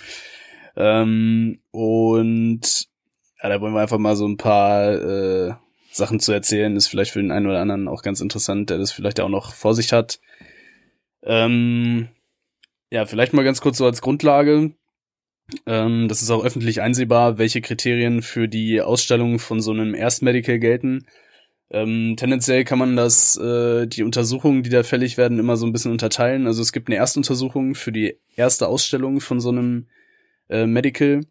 [0.75, 2.89] Ähm, und
[3.41, 5.55] ja, da wollen wir einfach mal so ein paar äh,
[5.93, 6.75] Sachen zu erzählen.
[6.75, 9.55] Ist vielleicht für den einen oder anderen auch ganz interessant, der das vielleicht auch noch
[9.55, 10.19] vor sich hat.
[11.23, 12.09] Ähm,
[12.91, 14.73] ja, vielleicht mal ganz kurz so als Grundlage.
[15.67, 20.59] Ähm, das ist auch öffentlich einsehbar, welche Kriterien für die Ausstellung von so einem Erstmedical
[20.59, 21.07] gelten.
[21.71, 25.73] Ähm, tendenziell kann man das, äh, die Untersuchungen, die da fällig werden, immer so ein
[25.73, 26.47] bisschen unterteilen.
[26.47, 29.87] Also es gibt eine Erstuntersuchung für die erste Ausstellung von so einem
[30.51, 31.23] äh, Medical.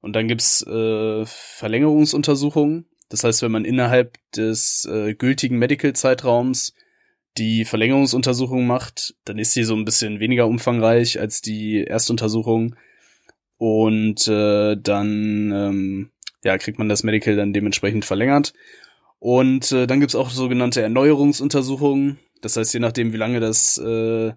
[0.00, 2.86] Und dann gibt's äh, Verlängerungsuntersuchungen.
[3.08, 6.74] Das heißt, wenn man innerhalb des äh, gültigen Medical-Zeitraums
[7.36, 12.76] die Verlängerungsuntersuchung macht, dann ist sie so ein bisschen weniger umfangreich als die Erstuntersuchung.
[13.60, 16.10] Und äh, dann ähm,
[16.42, 18.54] ja, kriegt man das Medical dann dementsprechend verlängert.
[19.18, 22.18] Und äh, dann gibt's auch sogenannte Erneuerungsuntersuchungen.
[22.40, 24.32] Das heißt, je nachdem, wie lange das äh,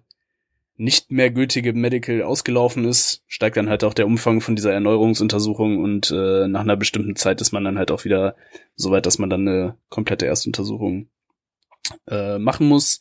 [0.76, 5.78] nicht mehr gültige Medical ausgelaufen ist, steigt dann halt auch der Umfang von dieser Erneuerungsuntersuchung
[5.82, 8.36] und äh, nach einer bestimmten Zeit ist man dann halt auch wieder
[8.76, 11.08] so weit, dass man dann eine komplette Erstuntersuchung
[12.10, 13.00] äh, machen muss.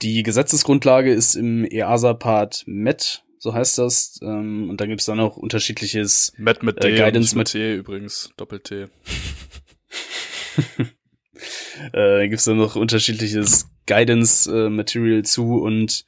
[0.00, 4.20] Die Gesetzesgrundlage ist im EASA-Part MET, so heißt das.
[4.22, 8.30] Ähm, und da gibt's dann auch unterschiedliches Met mit D Äh, Guidance mit- T übrigens,
[8.36, 8.86] Doppel-T.
[11.92, 16.04] äh, gibt's dann noch unterschiedliches Guidance-Material zu und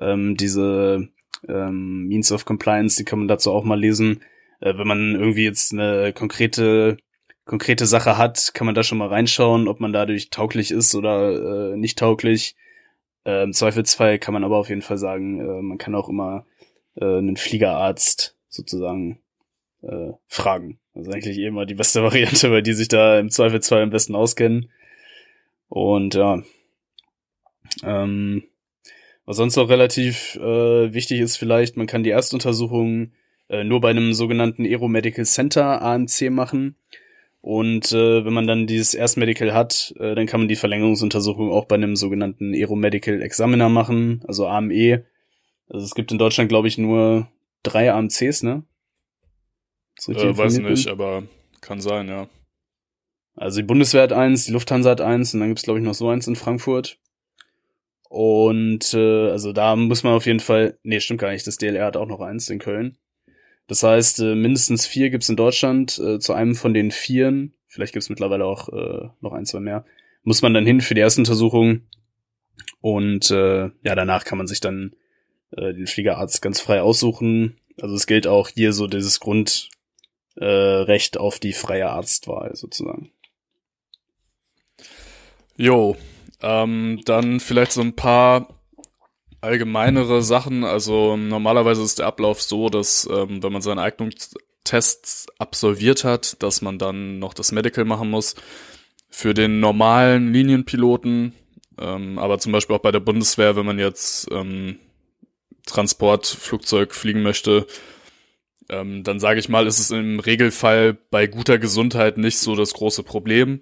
[0.00, 1.08] ähm, diese
[1.46, 4.22] ähm, Means of Compliance, die kann man dazu auch mal lesen.
[4.60, 6.96] Äh, wenn man irgendwie jetzt eine konkrete
[7.44, 11.72] konkrete Sache hat, kann man da schon mal reinschauen, ob man dadurch tauglich ist oder
[11.72, 12.56] äh, nicht tauglich.
[13.26, 16.46] Äh, Im Zweifelsfall kann man aber auf jeden Fall sagen, äh, man kann auch immer
[16.96, 19.20] äh, einen Fliegerarzt sozusagen
[19.82, 20.78] äh, fragen.
[20.94, 23.90] Das ist eigentlich eh immer die beste Variante, weil die sich da im Zweifelsfall am
[23.90, 24.70] besten auskennen.
[25.68, 26.42] Und ja.
[27.82, 28.44] Ähm,
[29.24, 33.12] was sonst noch relativ äh, wichtig ist vielleicht, man kann die Erstuntersuchung
[33.48, 36.76] äh, nur bei einem sogenannten Aeromedical Center AMC machen.
[37.40, 41.64] Und äh, wenn man dann dieses Erstmedical hat, äh, dann kann man die Verlängerungsuntersuchung auch
[41.64, 45.04] bei einem sogenannten Aeromedical Examiner machen, also AME.
[45.72, 47.28] Also es gibt in Deutschland, glaube ich, nur
[47.62, 48.64] drei AMCs, ne?
[50.06, 50.66] Richtig Äh, weiß bin?
[50.66, 51.22] nicht, aber
[51.62, 52.28] kann sein, ja.
[53.36, 55.94] Also die Bundeswehr hat eins, die Lufthansa hat eins und dann gibt's glaube ich noch
[55.94, 56.98] so eins in Frankfurt.
[58.10, 61.86] Und äh, also da muss man auf jeden Fall, nee, stimmt gar nicht, das DLR
[61.86, 62.98] hat auch noch eins in Köln.
[63.66, 65.98] Das heißt, äh, mindestens vier gibt's in Deutschland.
[65.98, 69.86] Äh, zu einem von den vieren, vielleicht gibt's mittlerweile auch äh, noch ein, zwei mehr,
[70.24, 71.86] muss man dann hin für die Erstuntersuchung.
[72.82, 74.94] Und äh, ja, danach kann man sich dann
[75.56, 77.58] äh, den Fliegerarzt ganz frei aussuchen.
[77.80, 79.70] Also es gilt auch hier so dieses Grundrecht
[81.16, 83.10] äh, auf die freie Arztwahl sozusagen.
[85.56, 85.96] Jo,
[86.40, 88.48] ähm, dann vielleicht so ein paar
[89.40, 90.64] allgemeinere Sachen.
[90.64, 96.62] Also normalerweise ist der Ablauf so, dass ähm, wenn man seine Eignungstests absolviert hat, dass
[96.62, 98.34] man dann noch das Medical machen muss.
[99.08, 101.34] Für den normalen Linienpiloten,
[101.78, 104.78] ähm, aber zum Beispiel auch bei der Bundeswehr, wenn man jetzt ähm,
[105.66, 107.66] Transportflugzeug fliegen möchte,
[108.68, 112.72] ähm, dann sage ich mal, ist es im Regelfall bei guter Gesundheit nicht so das
[112.72, 113.60] große Problem.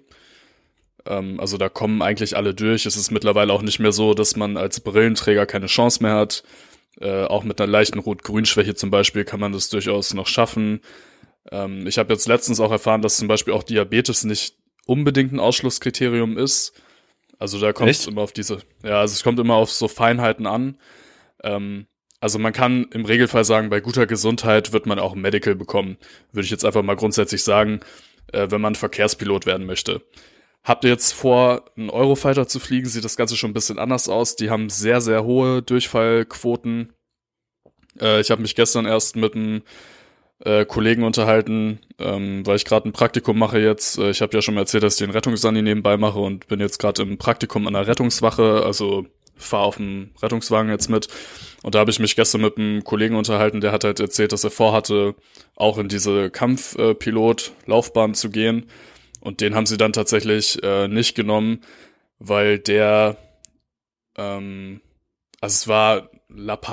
[1.05, 2.85] Ähm, also da kommen eigentlich alle durch.
[2.85, 6.43] Es ist mittlerweile auch nicht mehr so, dass man als Brillenträger keine Chance mehr hat.
[6.99, 10.81] Äh, auch mit einer leichten Rot-Grün-Schwäche zum Beispiel kann man das durchaus noch schaffen.
[11.51, 15.39] Ähm, ich habe jetzt letztens auch erfahren, dass zum Beispiel auch Diabetes nicht unbedingt ein
[15.39, 16.73] Ausschlusskriterium ist.
[17.39, 20.45] Also da kommt es immer auf diese, ja, also es kommt immer auf so Feinheiten
[20.45, 20.77] an.
[21.43, 21.87] Ähm,
[22.19, 25.97] also man kann im Regelfall sagen, bei guter Gesundheit wird man auch Medical bekommen.
[26.31, 27.79] Würde ich jetzt einfach mal grundsätzlich sagen,
[28.31, 30.01] äh, wenn man Verkehrspilot werden möchte.
[30.63, 34.07] Habt ihr jetzt vor, einen Eurofighter zu fliegen, sieht das Ganze schon ein bisschen anders
[34.07, 34.35] aus.
[34.35, 36.93] Die haben sehr, sehr hohe Durchfallquoten.
[37.99, 39.63] Äh, ich habe mich gestern erst mit einem
[40.45, 43.97] äh, Kollegen unterhalten, ähm, weil ich gerade ein Praktikum mache jetzt.
[43.97, 46.59] Äh, ich habe ja schon mal erzählt, dass ich den Rettungssani nebenbei mache und bin
[46.59, 49.07] jetzt gerade im Praktikum an der Rettungswache, also
[49.41, 51.07] fahre auf dem Rettungswagen jetzt mit.
[51.63, 54.43] Und da habe ich mich gestern mit einem Kollegen unterhalten, der hat halt erzählt, dass
[54.43, 55.15] er vorhatte,
[55.55, 58.65] auch in diese Kampfpilot-Laufbahn zu gehen.
[59.19, 61.61] Und den haben sie dann tatsächlich äh, nicht genommen,
[62.17, 63.17] weil der,
[64.17, 64.81] ähm,
[65.39, 66.09] also es war,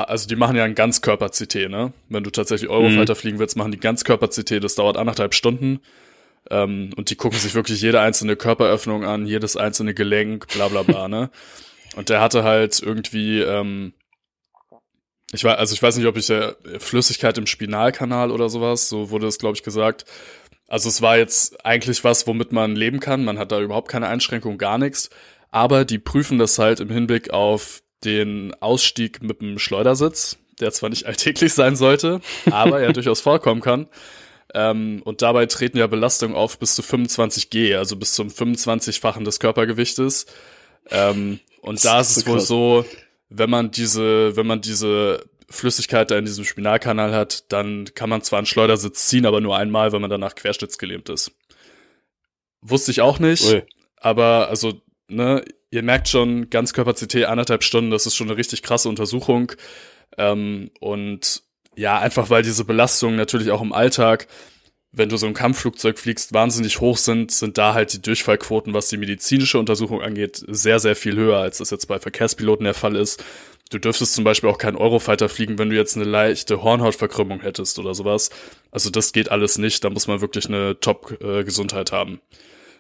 [0.09, 1.93] also die machen ja ein Ganzkörper-CT, ne?
[2.09, 5.81] Wenn du tatsächlich Eurofighter fliegen willst, machen die Ganzkörper-CT, das dauert anderthalb Stunden.
[6.51, 10.83] Ähm, und die gucken sich wirklich jede einzelne Körperöffnung an, jedes einzelne Gelenk, bla bla
[10.83, 11.31] bla, ne?
[11.99, 13.93] Und der hatte halt irgendwie, ähm,
[15.33, 19.11] ich weiß, also ich weiß nicht, ob ich äh, Flüssigkeit im Spinalkanal oder sowas, so
[19.11, 20.05] wurde es, glaube ich, gesagt.
[20.69, 23.25] Also es war jetzt eigentlich was, womit man leben kann.
[23.25, 25.11] Man hat da überhaupt keine Einschränkung, gar nichts.
[25.51, 30.91] Aber die prüfen das halt im Hinblick auf den Ausstieg mit dem Schleudersitz, der zwar
[30.91, 33.89] nicht alltäglich sein sollte, aber ja durchaus vorkommen kann.
[34.55, 39.25] Ähm, und dabei treten ja Belastungen auf bis zu 25 G, also bis zum 25-fachen
[39.25, 40.27] des Körpergewichtes.
[40.91, 42.49] Ähm, und da ist ist es so wohl krass.
[42.49, 42.85] so,
[43.29, 48.23] wenn man diese, wenn man diese Flüssigkeit da in diesem Spinalkanal hat, dann kann man
[48.23, 51.33] zwar einen Schleudersitz ziehen, aber nur einmal, wenn man danach querschnittsgelähmt ist.
[52.61, 53.63] Wusste ich auch nicht, Ui.
[53.97, 58.89] aber also, ne, ihr merkt schon, Ganzkörper-CT anderthalb Stunden, das ist schon eine richtig krasse
[58.89, 59.53] Untersuchung.
[60.17, 61.43] Ähm, und
[61.77, 64.27] ja, einfach weil diese Belastung natürlich auch im Alltag
[64.99, 68.89] wenn du so ein Kampfflugzeug fliegst, wahnsinnig hoch sind, sind da halt die Durchfallquoten, was
[68.89, 72.97] die medizinische Untersuchung angeht, sehr, sehr viel höher, als das jetzt bei Verkehrspiloten der Fall
[72.97, 73.25] ist.
[73.71, 77.79] Du dürftest zum Beispiel auch keinen Eurofighter fliegen, wenn du jetzt eine leichte Hornhautverkrümmung hättest
[77.79, 78.31] oder sowas.
[78.71, 82.21] Also das geht alles nicht, da muss man wirklich eine Top-Gesundheit haben.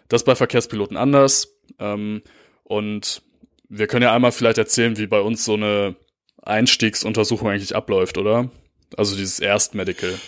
[0.09, 1.54] Das bei Verkehrspiloten anders.
[1.78, 2.22] Ähm,
[2.64, 3.22] und
[3.68, 5.94] wir können ja einmal vielleicht erzählen, wie bei uns so eine
[6.42, 8.50] Einstiegsuntersuchung eigentlich abläuft, oder?
[8.96, 10.18] Also dieses Erstmedical.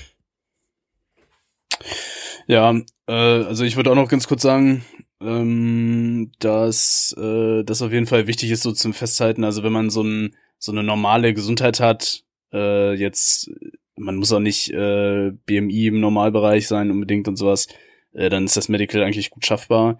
[2.46, 2.74] Ja,
[3.06, 4.84] äh, also ich würde auch noch ganz kurz sagen,
[5.20, 9.44] ähm, dass äh, das auf jeden Fall wichtig ist so zum Festhalten.
[9.44, 13.50] Also wenn man so, ein, so eine normale Gesundheit hat, äh, jetzt,
[13.96, 17.68] man muss auch nicht äh, BMI im Normalbereich sein unbedingt und sowas,
[18.12, 19.98] äh, dann ist das Medical eigentlich gut schaffbar.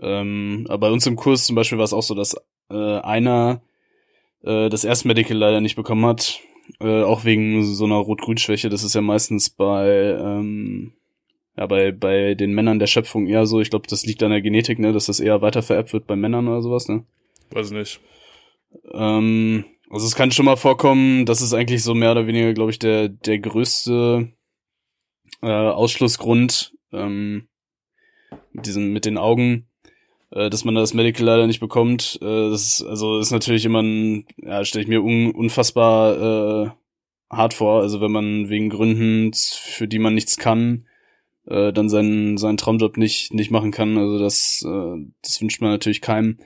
[0.00, 2.36] Ähm, aber bei uns im Kurs zum Beispiel war es auch so, dass
[2.70, 3.62] äh, einer
[4.42, 6.40] äh, das erste Medical leider nicht bekommen hat,
[6.80, 8.68] äh, auch wegen so einer Rot-Grün-Schwäche.
[8.68, 10.94] Das ist ja meistens bei ähm,
[11.56, 13.60] ja, bei, bei den Männern der Schöpfung eher so.
[13.60, 16.16] Ich glaube, das liegt an der Genetik, ne, dass das eher weiter vererbt wird bei
[16.16, 17.04] Männern oder sowas, ne?
[17.50, 18.00] Weiß nicht.
[18.92, 22.70] Ähm, also es kann schon mal vorkommen, das ist eigentlich so mehr oder weniger, glaube
[22.70, 24.32] ich, der, der größte
[25.42, 27.48] äh, Ausschlussgrund ähm,
[28.52, 29.68] mit, diesen, mit den Augen,
[30.32, 32.18] äh, dass man das Medical leider nicht bekommt.
[32.20, 36.70] Äh, das ist, also ist natürlich immer ein, ja, stelle ich mir un, unfassbar äh,
[37.30, 37.82] hart vor.
[37.82, 40.86] Also wenn man wegen Gründen, für die man nichts kann,
[41.46, 43.98] äh, dann seinen, seinen Traumjob nicht, nicht machen kann.
[43.98, 46.38] Also das, äh, das wünscht man natürlich keinem.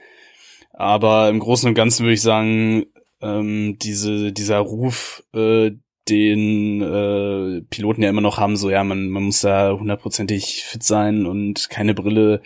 [0.73, 2.85] Aber im Großen und Ganzen würde ich sagen,
[3.21, 5.71] ähm, diese, dieser Ruf, äh,
[6.07, 10.81] den äh, Piloten ja immer noch haben, so ja, man, man muss da hundertprozentig fit
[10.83, 12.41] sein und keine Brille,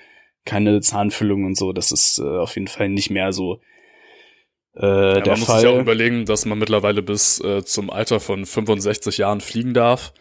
[0.46, 1.72] keine Zahnfüllung und so.
[1.72, 3.62] Das ist äh, auf jeden Fall nicht mehr so
[4.76, 5.62] äh, Ja, der man muss Fall.
[5.62, 10.13] sich auch überlegen, dass man mittlerweile bis äh, zum Alter von 65 Jahren fliegen darf.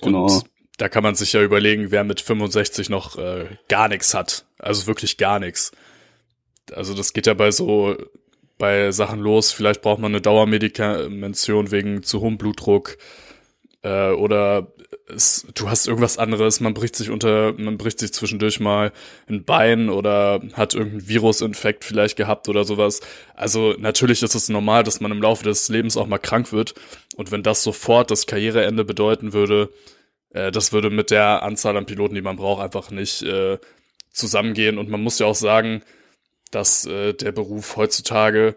[0.00, 0.42] Und Genau.
[0.78, 4.44] Da kann man sich ja überlegen, wer mit 65 noch äh, gar nichts hat.
[4.58, 5.72] Also wirklich gar nichts.
[6.72, 7.96] Also das geht ja bei so
[8.58, 9.52] bei Sachen los.
[9.52, 12.96] Vielleicht braucht man eine Dauermedikamention wegen zu hohem Blutdruck
[13.82, 14.72] äh, oder
[15.08, 16.60] es, du hast irgendwas anderes.
[16.60, 18.92] Man bricht sich unter, man bricht sich zwischendurch mal
[19.28, 23.00] ein Bein oder hat irgendeinen Virusinfekt vielleicht gehabt oder sowas.
[23.34, 26.74] Also natürlich ist es normal, dass man im Laufe des Lebens auch mal krank wird.
[27.16, 29.70] Und wenn das sofort das Karriereende bedeuten würde,
[30.30, 33.58] äh, das würde mit der Anzahl an Piloten, die man braucht, einfach nicht äh,
[34.10, 34.78] zusammengehen.
[34.78, 35.82] Und man muss ja auch sagen,
[36.50, 38.56] dass äh, der Beruf heutzutage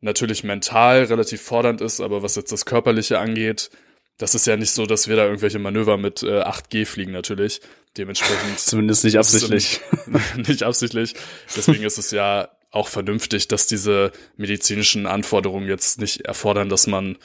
[0.00, 3.70] natürlich mental relativ fordernd ist, aber was jetzt das Körperliche angeht,
[4.18, 7.60] das ist ja nicht so, dass wir da irgendwelche Manöver mit äh, 8G fliegen natürlich.
[7.96, 9.80] Dementsprechend Zumindest nicht absichtlich.
[10.36, 11.14] nicht absichtlich.
[11.54, 17.18] Deswegen ist es ja auch vernünftig, dass diese medizinischen Anforderungen jetzt nicht erfordern, dass man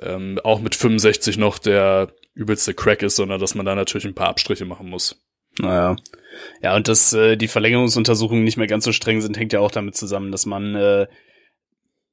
[0.00, 4.14] ähm, auch mit 65 noch der übelste Crack ist, sondern dass man da natürlich ein
[4.14, 5.20] paar Abstriche machen muss.
[5.58, 5.96] Naja.
[6.62, 9.70] Ja, und dass äh, die Verlängerungsuntersuchungen nicht mehr ganz so streng sind, hängt ja auch
[9.70, 11.06] damit zusammen, dass man äh,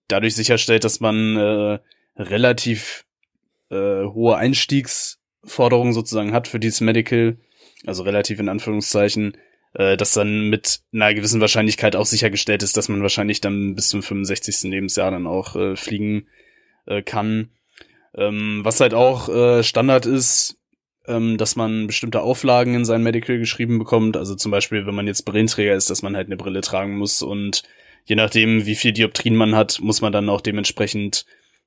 [0.08, 1.80] dadurch sicherstellt, dass man äh,
[2.18, 3.06] relativ
[3.70, 7.38] äh, hohe Einstiegsforderungen sozusagen hat für dieses Medical,
[7.86, 9.38] also relativ in Anführungszeichen,
[9.74, 13.90] äh, dass dann mit einer gewissen Wahrscheinlichkeit auch sichergestellt ist, dass man wahrscheinlich dann bis
[13.90, 14.64] zum 65.
[14.72, 16.28] Lebensjahr dann auch äh, fliegen
[16.86, 17.52] äh, kann.
[18.18, 20.58] Ähm, was halt auch äh, Standard ist,
[21.08, 24.18] ähm, dass man bestimmte Auflagen in sein Medical geschrieben bekommt.
[24.18, 27.22] Also zum Beispiel, wenn man jetzt Brillenträger ist, dass man halt eine Brille tragen muss
[27.22, 27.64] und
[28.06, 31.26] je nachdem, wie viel Dioptrien man hat, muss man dann auch dementsprechend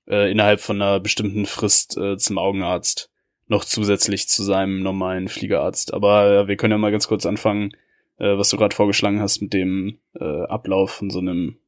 [0.08, 3.10] äh, innerhalb von einer bestimmten Frist äh, zum Augenarzt
[3.46, 5.94] noch zusätzlich zu seinem normalen Fliegerarzt.
[5.94, 7.72] Aber äh, wir können ja mal ganz kurz anfangen,
[8.18, 11.58] äh, was du gerade vorgeschlagen hast mit dem äh, Ablauf von so einem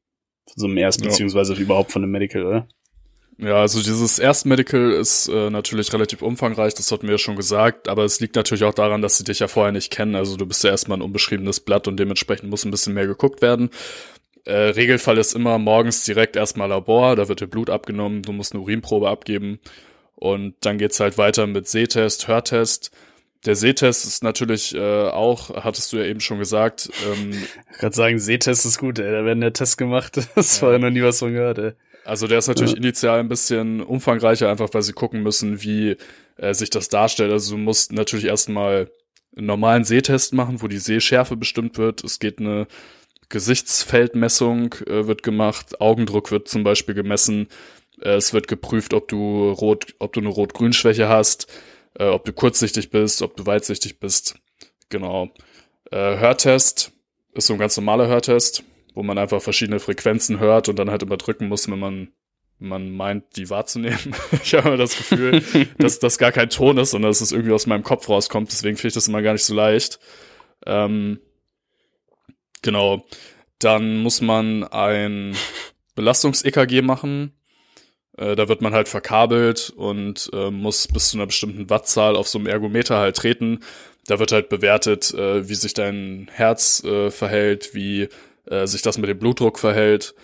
[0.47, 1.07] von so einem Erst- Ja.
[1.09, 2.69] beziehungsweise überhaupt von einem Medical, oder?
[3.43, 7.89] Ja, also dieses Erstmedical ist äh, natürlich relativ umfangreich, das hatten wir ja schon gesagt,
[7.89, 10.15] aber es liegt natürlich auch daran, dass sie dich ja vorher nicht kennen.
[10.15, 13.41] Also du bist ja erstmal ein unbeschriebenes Blatt und dementsprechend muss ein bisschen mehr geguckt
[13.41, 13.71] werden.
[14.45, 18.53] Äh, Regelfall ist immer morgens direkt erstmal Labor, da wird dir Blut abgenommen, du musst
[18.53, 19.59] eine Urinprobe abgeben
[20.17, 22.91] und dann geht's halt weiter mit Sehtest, Hörtest.
[23.47, 27.33] Der Sehtest ist natürlich äh, auch, hattest du ja eben schon gesagt, ähm,
[27.73, 29.11] Ich kann sagen, Sehtest ist gut, ey.
[29.11, 30.17] Da werden ja Tests gemacht.
[30.35, 30.61] Das Ja.
[30.61, 31.73] vorher noch nie was von gehört, ey.
[32.05, 32.79] Also der ist natürlich Ja.
[32.79, 35.97] initial ein bisschen umfangreicher, einfach weil sie gucken müssen, wie
[36.37, 37.31] äh, sich das darstellt.
[37.33, 38.91] Also du musst natürlich erstmal
[39.37, 42.03] einen normalen Sehtest machen, wo die Sehschärfe bestimmt wird.
[42.03, 42.67] Es geht eine
[43.29, 47.49] Gesichtsfeldmessung äh, wird gemacht, Augendruck wird zum Beispiel gemessen.
[48.01, 51.47] Äh, es wird geprüft, ob du rot, ob du eine Rot-Grün-Schwäche hast,
[51.99, 54.37] äh, ob du kurzsichtig bist, ob du weitsichtig bist.
[54.89, 55.31] Genau.
[55.91, 56.93] Äh, Hörtest
[57.35, 58.63] ist so ein ganz normaler Hörtest,
[58.95, 62.13] wo man einfach verschiedene Frequenzen hört und dann halt immer drücken muss, wenn man
[62.61, 64.15] man meint, die wahrzunehmen.
[64.45, 65.43] ich habe immer das Gefühl,
[65.79, 68.53] dass das gar kein Ton ist, sondern dass es irgendwie aus meinem Kopf rauskommt.
[68.53, 69.99] Deswegen finde ich das immer gar nicht so leicht.
[70.67, 71.21] Ähm,
[72.63, 73.07] genau.
[73.59, 75.35] Dann muss man ein
[75.95, 77.33] Belastungs-EKG machen.
[78.17, 82.29] Äh, da wird man halt verkabelt und äh, muss bis zu einer bestimmten Wattzahl auf
[82.29, 83.61] so einem Ergometer halt treten.
[84.07, 88.09] Da wird halt bewertet, äh, wie sich dein Herz äh, verhält, wie
[88.47, 90.15] äh, sich das mit dem Blutdruck verhält.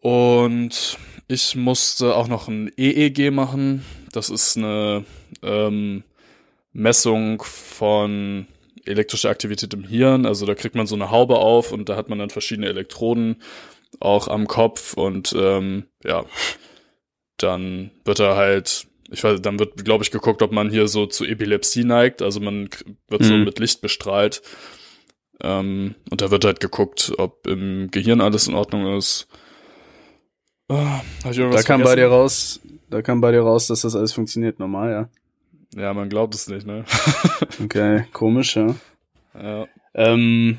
[0.00, 0.98] Und
[1.28, 3.84] ich musste auch noch ein EEG machen.
[4.12, 5.04] Das ist eine
[5.42, 6.04] ähm,
[6.72, 8.46] Messung von
[8.84, 10.26] elektrischer Aktivität im Hirn.
[10.26, 13.42] Also da kriegt man so eine Haube auf und da hat man dann verschiedene Elektroden
[13.98, 16.24] auch am Kopf und ähm, ja,
[17.38, 21.06] dann wird er halt, ich weiß, dann wird, glaube ich, geguckt, ob man hier so
[21.06, 22.22] zu Epilepsie neigt.
[22.22, 22.68] Also man
[23.08, 23.44] wird so Mhm.
[23.44, 24.42] mit Licht bestrahlt.
[25.42, 29.28] Ähm, und da wird halt geguckt, ob im Gehirn alles in Ordnung ist.
[30.68, 32.60] Ich Da kam bei dir raus,
[32.90, 35.80] da kam bei dir raus, dass das alles funktioniert normal, ja.
[35.80, 36.84] Ja, man glaubt es nicht, ne?
[37.62, 38.74] Okay, komisch, ja.
[39.34, 39.66] ja.
[39.94, 40.58] Ähm,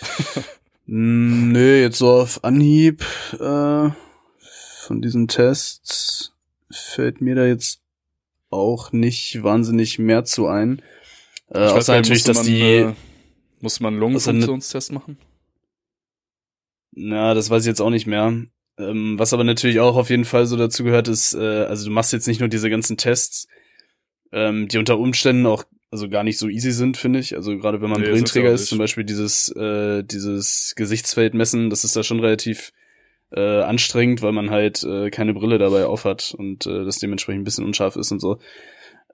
[0.86, 3.90] nö, jetzt so auf Anhieb äh,
[4.80, 6.32] von diesen Tests
[6.70, 7.80] fällt mir da jetzt
[8.50, 10.82] auch nicht wahnsinnig mehr zu ein.
[11.48, 12.92] Äh, Ich weiß außer nicht, natürlich, dass man, die, äh,
[13.60, 15.18] muss man einen Lungenfunktionstest machen?
[16.96, 18.34] na, das weiß ich jetzt auch nicht mehr.
[18.78, 21.92] Ähm, was aber natürlich auch auf jeden Fall so dazu gehört, ist, äh, also du
[21.92, 23.48] machst jetzt nicht nur diese ganzen Tests,
[24.32, 27.36] ähm, die unter Umständen auch also gar nicht so easy sind, finde ich.
[27.36, 28.68] Also gerade wenn man Nee, Brillenträger ist, nicht.
[28.70, 32.72] zum Beispiel dieses, äh, dieses Gesichtsfeld messen, das ist da schon relativ
[33.30, 37.44] äh, anstrengend, weil man halt äh, keine Brille dabei aufhat und äh, das dementsprechend ein
[37.44, 38.38] bisschen unscharf ist und so.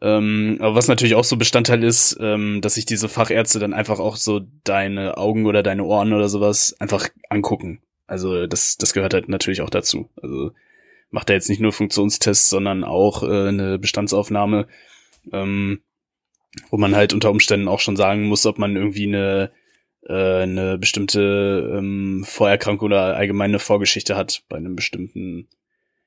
[0.02, 4.00] Ähm, aber was natürlich auch so Bestandteil ist, ähm, dass sich diese Fachärzte dann einfach
[4.00, 7.80] auch so deine Augen oder deine Ohren oder sowas einfach angucken.
[8.08, 10.10] Also das, das gehört halt natürlich auch dazu.
[10.20, 10.50] Also
[11.10, 14.66] macht er jetzt nicht nur Funktionstests, sondern auch äh, eine Bestandsaufnahme,
[15.32, 15.82] ähm,
[16.70, 19.52] wo man halt unter Umständen auch schon sagen muss, ob man irgendwie eine
[20.08, 25.48] äh, eine bestimmte ähm, Vorerkrankung oder allgemeine Vorgeschichte hat bei einem bestimmten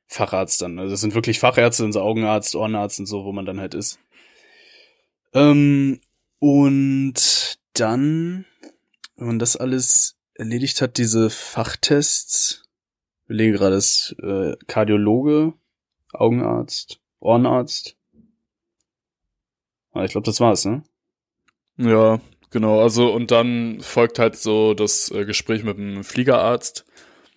[0.08, 0.80] Facharzt dann.
[0.80, 3.99] Also es sind wirklich Fachärzte, unser Augenarzt, Ohrenarzt und so, wo man dann halt ist.
[5.34, 5.99] Ähm,
[6.39, 8.45] und dann,
[9.18, 12.64] wenn man das alles erledigt hat, diese Fachtests,
[13.24, 15.53] ich überlege gerade, das äh, Kardiologe,
[16.14, 17.97] Augenarzt, Ohrenarzt.
[19.91, 20.84] Ah, ich glaube, das war's, ne?
[21.78, 22.20] Ja,
[22.51, 22.82] genau.
[22.82, 26.86] Also und dann folgt halt so das äh, Gespräch mit dem Fliegerarzt.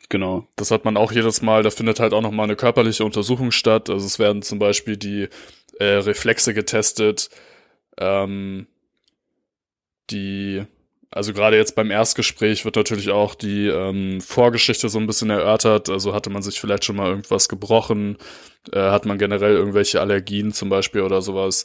[0.09, 0.47] Genau.
[0.57, 1.63] Das hat man auch jedes Mal.
[1.63, 3.91] Da findet halt auch noch mal eine körperliche Untersuchung statt.
[3.91, 5.29] Also es werden zum Beispiel die
[5.79, 7.29] äh, Reflexe getestet,
[7.99, 8.67] ähm,
[10.11, 10.65] die
[11.11, 15.89] also gerade jetzt beim Erstgespräch wird natürlich auch die ähm, Vorgeschichte so ein bisschen erörtert.
[15.89, 18.19] Also hatte man sich vielleicht schon mal irgendwas gebrochen,
[18.73, 21.65] äh, hat man generell irgendwelche Allergien zum Beispiel oder sowas.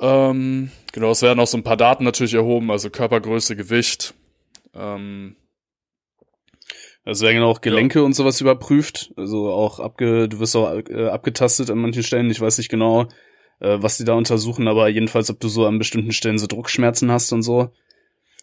[0.00, 4.14] Ähm, genau, es werden auch so ein paar Daten natürlich erhoben, also Körpergröße, Gewicht.
[4.74, 5.36] Ähm,
[7.04, 9.12] Also werden auch Gelenke und sowas überprüft.
[9.16, 12.30] Also auch abge, du wirst auch äh, abgetastet an manchen Stellen.
[12.30, 13.02] Ich weiß nicht genau,
[13.60, 17.10] äh, was die da untersuchen, aber jedenfalls, ob du so an bestimmten Stellen so Druckschmerzen
[17.10, 17.70] hast und so.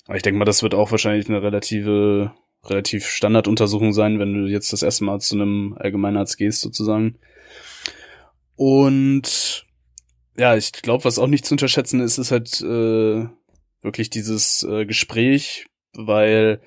[0.06, 2.34] Aber ich denke mal, das wird auch wahrscheinlich eine relative,
[2.64, 7.18] relativ Standarduntersuchung sein, wenn du jetzt das erste Mal zu einem Allgemeinarzt gehst, sozusagen.
[8.56, 9.66] Und
[10.38, 13.28] ja, ich glaube, was auch nicht zu unterschätzen ist, ist halt äh,
[13.82, 16.62] wirklich dieses äh, Gespräch, weil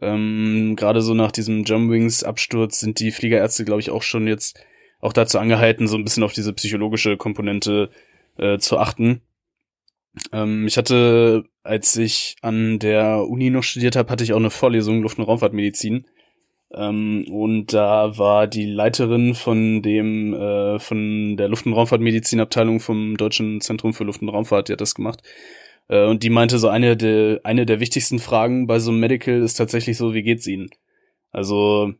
[0.00, 4.58] ähm, gerade so nach diesem Jumpwings-Absturz sind die Fliegerärzte, glaube ich, auch schon jetzt
[5.00, 7.90] auch dazu angehalten, so ein bisschen auf diese psychologische Komponente
[8.38, 9.22] äh, zu achten.
[10.32, 14.50] Ähm, ich hatte, als ich an der Uni noch studiert habe, hatte ich auch eine
[14.50, 16.06] Vorlesung Luft- und Raumfahrtmedizin.
[16.72, 23.16] Ähm, und da war die Leiterin von dem, äh, von der Luft- und Raumfahrtmedizinabteilung vom
[23.16, 25.22] Deutschen Zentrum für Luft- und Raumfahrt, die hat das gemacht.
[25.90, 29.42] Äh, und die meinte so, eine der, eine der wichtigsten Fragen bei so einem Medical
[29.42, 30.70] ist tatsächlich so, wie geht's ihnen?
[31.32, 31.92] Also,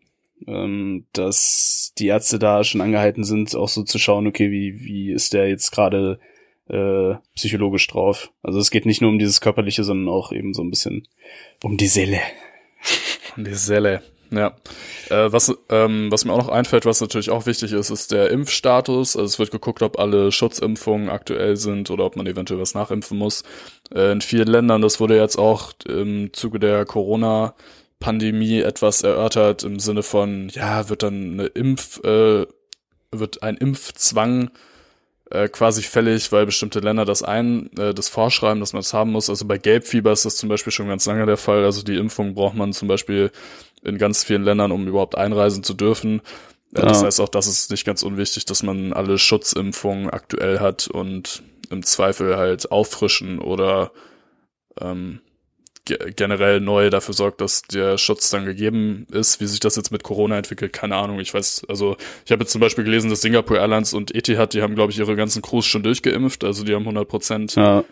[0.46, 5.10] ähm, dass die Ärzte da schon angehalten sind, auch so zu schauen, okay, wie, wie
[5.10, 6.20] ist der jetzt gerade
[6.68, 8.32] äh, psychologisch drauf?
[8.42, 11.08] Also es geht nicht nur um dieses Körperliche, sondern auch eben so ein bisschen
[11.62, 12.20] um die Seele.
[13.36, 14.02] Die Selle.
[14.30, 14.54] Ja.
[15.08, 18.30] Äh, was, ähm, was mir auch noch einfällt, was natürlich auch wichtig ist, ist der
[18.30, 19.16] Impfstatus.
[19.16, 23.18] Also es wird geguckt, ob alle Schutzimpfungen aktuell sind oder ob man eventuell was nachimpfen
[23.18, 23.42] muss.
[23.92, 29.80] Äh, in vielen Ländern, das wurde jetzt auch im Zuge der Corona-Pandemie etwas erörtert im
[29.80, 32.46] Sinne von, ja, wird dann eine Impf, äh,
[33.10, 34.50] wird ein Impfzwang
[35.30, 39.12] äh, quasi fällig, weil bestimmte Länder das ein, äh, das vorschreiben, dass man es haben
[39.12, 39.30] muss.
[39.30, 41.64] Also bei Gelbfieber ist das zum Beispiel schon ganz lange der Fall.
[41.64, 43.30] Also die Impfung braucht man zum Beispiel
[43.82, 46.20] in ganz vielen Ländern, um überhaupt einreisen zu dürfen.
[46.74, 47.06] Äh, Das Ja.
[47.06, 51.84] heißt auch, das ist nicht ganz unwichtig, dass man alle Schutzimpfungen aktuell hat und im
[51.84, 53.92] Zweifel halt auffrischen oder
[54.80, 55.20] ähm,
[56.16, 59.40] generell neu dafür sorgt, dass der Schutz dann gegeben ist.
[59.40, 61.20] Wie sich das jetzt mit Corona entwickelt, keine Ahnung.
[61.20, 64.62] Ich weiß, also ich habe jetzt zum Beispiel gelesen, dass Singapore Airlines und Etihad, die
[64.62, 66.44] haben, glaube ich, ihre ganzen Crews schon durchgeimpft.
[66.44, 67.84] Also die haben 100 Prozent Ja,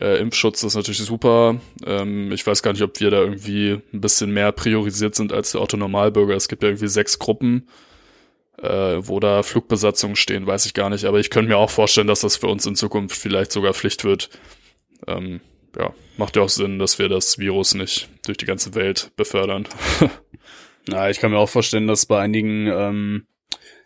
[0.00, 1.60] äh, Impfschutz, das ist natürlich super.
[1.84, 5.52] Ähm, ich weiß gar nicht, ob wir da irgendwie ein bisschen mehr priorisiert sind als
[5.52, 6.34] der Otto Normalbürger.
[6.34, 7.68] Es gibt ja irgendwie sechs Gruppen,
[8.60, 11.04] äh, wo da Flugbesatzungen stehen, weiß ich gar nicht.
[11.04, 14.04] Aber ich könnte mir auch vorstellen, dass das für uns in Zukunft vielleicht sogar Pflicht
[14.04, 14.30] wird.
[15.06, 15.40] Ähm,
[15.78, 19.68] ja, macht ja auch Sinn, dass wir das Virus nicht durch die ganze Welt befördern.
[20.88, 23.26] Ja, ich kann mir auch vorstellen, dass bei einigen ähm,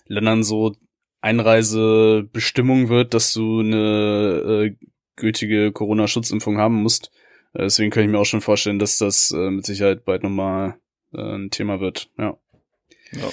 [0.06, 0.74] Ländern so
[1.20, 7.10] Einreisebestimmung wird, dass du eine äh, gültige Corona-Schutzimpfung haben musst.
[7.52, 10.76] Äh, deswegen kann ich mir auch schon vorstellen, dass das äh, mit Sicherheit bald nochmal
[11.12, 12.10] äh, ein Thema wird.
[12.18, 12.38] Ja.
[13.12, 13.30] Ja.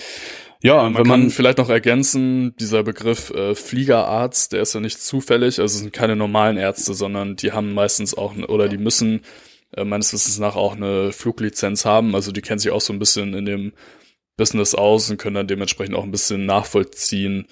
[0.64, 4.74] Ja, Man und wenn kann man vielleicht noch ergänzen, dieser Begriff äh, Fliegerarzt, der ist
[4.74, 8.70] ja nicht zufällig, also es sind keine normalen Ärzte, sondern die haben meistens auch, oder
[8.70, 9.24] die müssen
[9.76, 13.00] äh, meines Wissens nach auch eine Fluglizenz haben, also die kennen sich auch so ein
[13.00, 13.74] bisschen in dem
[14.38, 17.46] Business aus und können dann dementsprechend auch ein bisschen nachvollziehen,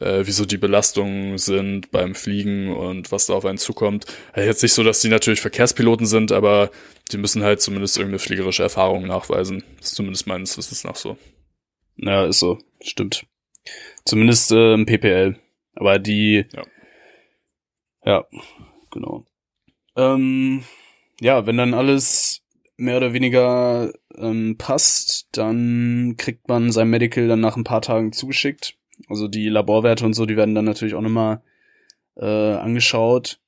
[0.00, 4.04] äh, wieso die Belastungen sind beim Fliegen und was da auf einen zukommt.
[4.34, 6.70] Also jetzt nicht so, dass die natürlich Verkehrspiloten sind, aber
[7.12, 9.64] die müssen halt zumindest irgendeine fliegerische Erfahrung nachweisen.
[9.78, 11.16] Das ist zumindest meines Wissens nach so.
[12.02, 12.58] Ja, ist so.
[12.80, 13.26] Stimmt.
[14.04, 15.38] Zumindest äh, im PPL.
[15.74, 16.44] Aber die.
[16.52, 16.62] Ja.
[18.04, 18.24] Ja,
[18.90, 19.24] genau.
[19.96, 20.64] Ähm,
[21.20, 22.42] ja, wenn dann alles
[22.76, 28.12] mehr oder weniger ähm, passt, dann kriegt man sein Medical dann nach ein paar Tagen
[28.12, 28.76] zugeschickt.
[29.08, 31.42] Also die Laborwerte und so, die werden dann natürlich auch nochmal
[32.16, 33.38] äh, angeschaut.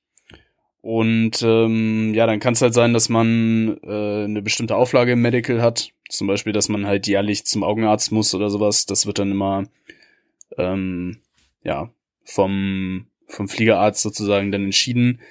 [0.81, 5.21] Und ähm, ja, dann kann es halt sein, dass man äh, eine bestimmte Auflage im
[5.21, 5.91] Medical hat.
[6.09, 8.85] Zum Beispiel, dass man halt jährlich zum Augenarzt muss oder sowas.
[8.85, 9.63] Das wird dann immer
[10.57, 11.19] ähm,
[11.63, 11.91] ja
[12.23, 15.21] vom vom Fliegerarzt sozusagen dann entschieden.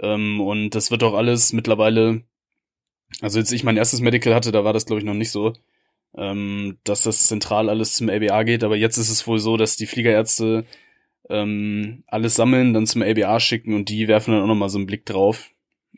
[0.00, 2.22] Ähm, und das wird auch alles mittlerweile.
[3.20, 5.54] Also jetzt ich mein erstes Medical hatte, da war das glaube ich noch nicht so,
[6.16, 8.64] ähm, dass das zentral alles zum LBA geht.
[8.64, 10.66] Aber jetzt ist es wohl so, dass die Fliegerärzte
[11.30, 14.86] ähm, alles sammeln, dann zum LBA schicken und die werfen dann auch nochmal so einen
[14.86, 15.50] Blick drauf.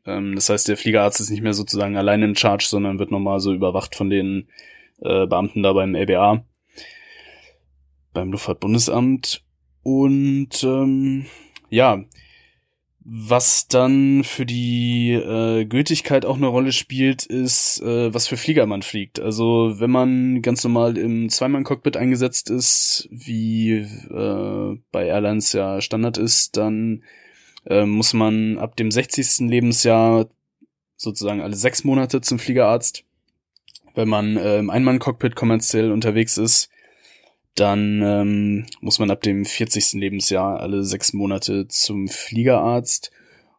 [0.06, 3.40] Ähm, das heißt, der Fliegerarzt ist nicht mehr sozusagen alleine in Charge, sondern wird nochmal
[3.40, 4.48] so überwacht von den
[5.00, 6.44] äh, Beamten da beim LBA,
[8.12, 9.44] beim Luftfahrtbundesamt.
[9.82, 11.26] Und ähm,
[11.70, 12.04] ja,
[13.02, 18.66] was dann für die äh, Gültigkeit auch eine Rolle spielt, ist, äh, was für Flieger
[18.66, 19.18] man fliegt.
[19.18, 26.18] Also wenn man ganz normal im Zweimann-Cockpit eingesetzt ist, wie äh, bei Airlines ja Standard
[26.18, 27.02] ist, dann
[27.66, 29.48] äh, muss man ab dem 60.
[29.48, 30.28] Lebensjahr
[30.96, 33.04] sozusagen alle sechs Monate zum Fliegerarzt.
[33.94, 36.70] Wenn man äh, im Einmann-Cockpit kommerziell unterwegs ist,
[37.54, 39.94] dann ähm, muss man ab dem 40.
[39.94, 43.10] Lebensjahr alle sechs Monate zum Fliegerarzt.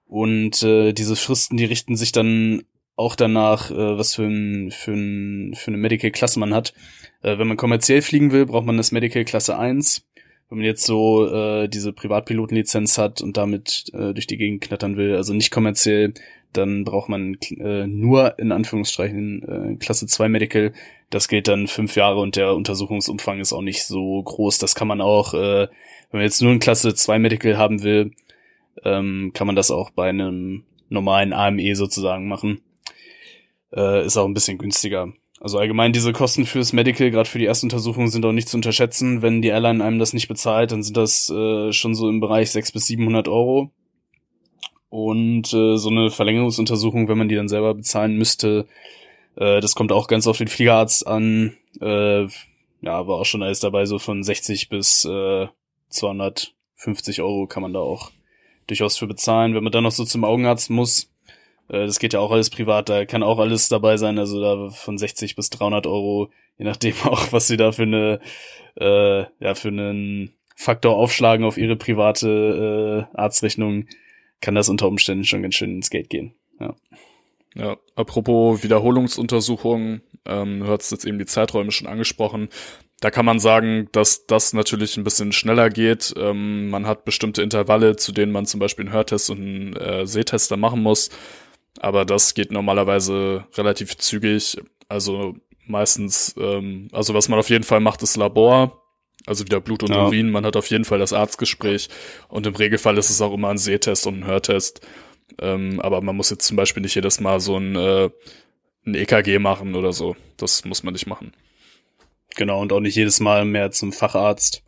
[0.08, 2.64] Und äh, diese Fristen, die richten sich dann
[2.96, 6.74] auch danach, äh, was für, ein, für, ein, für eine Medical-Klasse man hat.
[7.22, 10.06] Äh, wenn man kommerziell fliegen will, braucht man das Medical Klasse 1.
[10.52, 14.98] Wenn man jetzt so äh, diese Privatpilotenlizenz hat und damit äh, durch die Gegend knattern
[14.98, 16.14] will, also nicht kommerziell,
[16.52, 20.74] dann braucht man äh, nur in Anführungsstrichen äh, Klasse 2 Medical.
[21.10, 24.58] Das gilt dann fünf Jahre und der Untersuchungsumfang ist auch nicht so groß.
[24.58, 28.12] Das kann man auch, äh, wenn man jetzt nur ein Klasse 2 Medical haben will,
[28.84, 32.60] ähm, kann man das auch bei einem normalen AME sozusagen machen.
[33.74, 35.14] Äh, ist auch ein bisschen günstiger.
[35.42, 39.24] Also allgemein diese Kosten fürs Medical, gerade für die Erstuntersuchung, sind auch nicht zu unterschätzen.
[39.24, 42.52] Wenn die Airline einem das nicht bezahlt, dann sind das äh, schon so im Bereich
[42.52, 43.72] 600 bis 700 Euro.
[44.90, 48.68] Und äh, so eine Verlängerungsuntersuchung, wenn man die dann selber bezahlen müsste,
[49.36, 51.58] äh, das kommt auch ganz auf den Fliegerarzt an.
[51.82, 52.28] Äh,
[52.82, 55.48] ja, war auch schon alles dabei, so von 60 bis äh,
[55.90, 58.12] 250 Euro kann man da auch
[58.68, 59.56] durchaus für bezahlen.
[59.56, 61.11] Wenn man dann noch so zum Augenarzt muss,
[61.68, 64.98] das geht ja auch alles privat, da kann auch alles dabei sein, also da von
[64.98, 68.20] 60 bis 300 Euro, je nachdem auch, was sie da für eine,
[68.80, 73.88] äh, ja, für einen Faktor aufschlagen auf ihre private äh, Arztrechnung,
[74.42, 76.34] kann das unter Umständen schon ganz schön ins Geld gehen.
[76.60, 76.76] Ja.
[77.54, 82.48] Ja, apropos Wiederholungsuntersuchungen, ähm, du hast jetzt eben die Zeiträume schon angesprochen.
[83.02, 86.14] Da kann man sagen, dass das natürlich ein bisschen schneller geht.
[86.18, 90.06] Ähm, man hat bestimmte Intervalle, zu denen man zum Beispiel einen Hörtest und einen äh,
[90.08, 91.10] Sehtest machen muss.
[91.80, 94.58] Aber das geht normalerweise relativ zügig.
[94.88, 98.78] Also meistens, ähm, also was man auf jeden Fall macht, ist Labor.
[99.26, 100.06] Also wieder Blut und Ja.
[100.06, 100.32] Urin.
[100.32, 101.90] Man hat auf jeden Fall das Arztgespräch.
[102.28, 104.82] Und im Regelfall ist es auch immer ein Sehtest und ein Hörtest.
[105.40, 108.10] Ähm, aber man muss jetzt zum Beispiel nicht jedes Mal so ein, äh,
[108.86, 110.16] ein EKG machen oder so.
[110.38, 111.34] Das muss man nicht machen.
[112.36, 114.64] Genau, und auch nicht jedes Mal mehr zum Facharzt.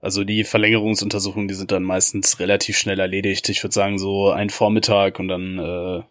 [0.00, 3.48] Also die Verlängerungsuntersuchungen, die sind dann meistens relativ schnell erledigt.
[3.48, 6.02] Ich würde sagen, so ein Vormittag und dann äh,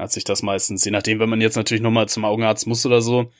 [0.00, 3.00] hat sich das meistens, je nachdem, wenn man jetzt natürlich nochmal zum Augenarzt muss oder
[3.02, 3.30] so.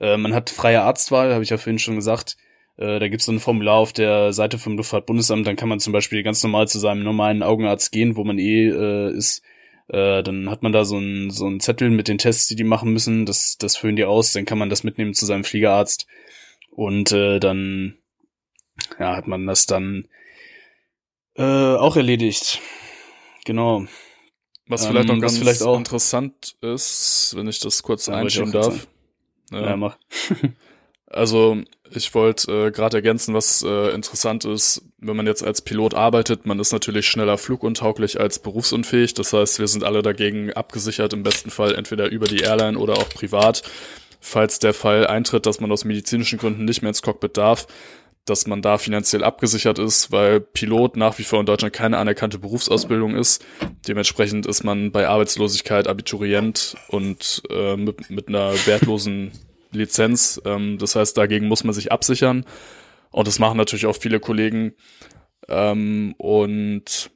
[0.00, 2.36] Äh, man hat freie Arztwahl, habe ich ja vorhin schon gesagt.
[2.76, 5.92] Äh, da gibt's so ein Formular auf der Seite vom Luftfahrtbundesamt, dann kann man zum
[5.92, 9.42] Beispiel ganz normal zu seinem normalen Augenarzt gehen, wo man eh äh, ist.
[9.88, 12.64] Äh, dann hat man da so ein so ein Zettel mit den Tests, die die
[12.64, 13.24] machen müssen.
[13.24, 16.06] Das, das füllen die aus, dann kann man das mitnehmen zu seinem Fliegerarzt.
[16.70, 17.96] Und äh, dann
[18.98, 20.08] ja, hat man das dann
[21.36, 22.60] äh, auch erledigt.
[23.44, 23.86] Genau.
[24.68, 28.14] Was vielleicht Ähm, noch was ganz vielleicht auch- interessant ist, wenn ich das kurz Ja,
[28.14, 28.86] einschieben darf.
[29.52, 29.76] Ja, Ja.
[29.76, 29.96] mach.
[31.08, 31.58] Also
[31.94, 36.46] ich wollte äh, gerade ergänzen, was äh, interessant ist, wenn man jetzt als Pilot arbeitet,
[36.46, 39.14] man ist natürlich schneller fluguntauglich als berufsunfähig.
[39.14, 42.94] Das heißt, wir sind alle dagegen abgesichert, im besten Fall entweder über die Airline oder
[42.94, 43.62] auch privat.
[44.20, 47.68] Falls der Fall eintritt, dass man aus medizinischen Gründen nicht mehr ins Cockpit darf,
[48.26, 52.38] dass man da finanziell abgesichert ist, weil Pilot nach wie vor in Deutschland keine anerkannte
[52.38, 53.44] Berufsausbildung ist.
[53.88, 59.30] Dementsprechend ist man bei Arbeitslosigkeit Abiturient und äh, mit, mit einer wertlosen
[59.72, 60.40] Lizenz.
[60.44, 62.44] Ähm, das heißt, dagegen muss man sich absichern.
[63.10, 64.74] Und das machen natürlich auch viele Kollegen.
[65.48, 67.10] Ähm, und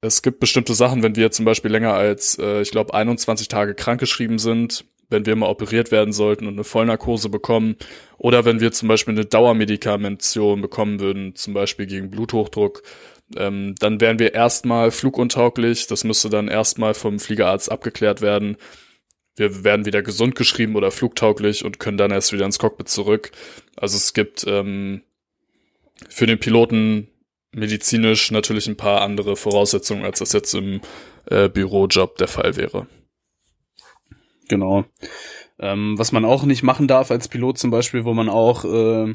[0.00, 3.74] es gibt bestimmte Sachen, wenn wir zum Beispiel länger als, äh, ich glaube, 21 Tage
[3.74, 7.76] krankgeschrieben sind, wenn wir mal operiert werden sollten und eine Vollnarkose bekommen,
[8.16, 12.82] oder wenn wir zum Beispiel eine Dauermedikamentation bekommen würden, zum Beispiel gegen Bluthochdruck,
[13.36, 15.86] ähm, dann wären wir erstmal fluguntauglich.
[15.86, 18.56] Das müsste dann erstmal vom Fliegerarzt abgeklärt werden.
[19.36, 23.30] Wir werden wieder gesund geschrieben oder flugtauglich und können dann erst wieder ins Cockpit zurück.
[23.76, 25.02] Also es gibt ähm,
[26.08, 27.08] für den Piloten
[27.52, 30.80] medizinisch natürlich ein paar andere Voraussetzungen, als das jetzt im
[31.26, 32.86] äh, Bürojob der Fall wäre.
[34.50, 34.84] Genau.
[35.60, 39.14] Ähm, was man auch nicht machen darf als Pilot zum Beispiel, wo man auch äh,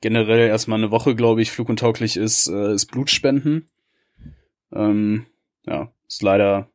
[0.00, 3.68] generell erstmal eine Woche, glaube ich, fluguntauglich ist, äh, ist Blutspenden.
[4.72, 5.26] Ähm,
[5.66, 6.70] ja, ist leider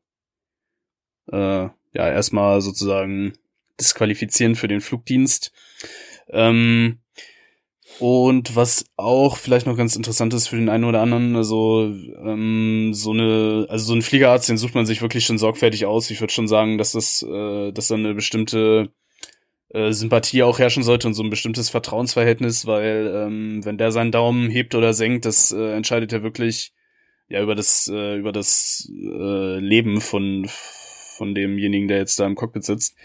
[1.31, 3.33] äh, ja erstmal sozusagen
[3.79, 5.51] disqualifizierend für den Flugdienst.
[6.29, 6.99] Ähm,
[7.99, 12.93] und was auch vielleicht noch ganz interessant ist für den einen oder anderen, also ähm,
[12.93, 16.09] so eine, also so ein Fliegerarzt, den sucht man sich wirklich schon sorgfältig aus.
[16.09, 18.91] Ich würde schon sagen, dass das, äh, dass da eine bestimmte
[19.69, 24.11] äh, Sympathie auch herrschen sollte und so ein bestimmtes Vertrauensverhältnis, weil ähm, wenn der seinen
[24.11, 26.73] Daumen hebt oder senkt, das äh, entscheidet ja wirklich
[27.29, 30.47] ja über das äh, über das äh, Leben von
[31.17, 32.95] von demjenigen, der jetzt da im Cockpit sitzt.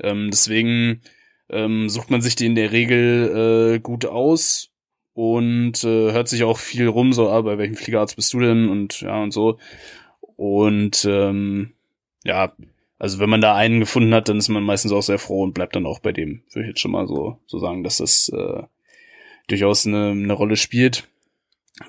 [0.00, 1.02] Ähm, deswegen
[1.50, 4.70] ähm, sucht man sich die in der Regel äh, gut aus
[5.14, 8.68] und äh, hört sich auch viel rum, so, ah, bei welchem Fliegerarzt bist du denn
[8.68, 9.58] und ja und so.
[10.36, 11.72] Und ähm,
[12.24, 12.52] ja,
[12.98, 15.54] also wenn man da einen gefunden hat, dann ist man meistens auch sehr froh und
[15.54, 16.42] bleibt dann auch bei dem.
[16.52, 18.62] Würde ich jetzt schon mal so, so sagen, dass das äh,
[19.48, 21.08] durchaus eine, eine Rolle spielt,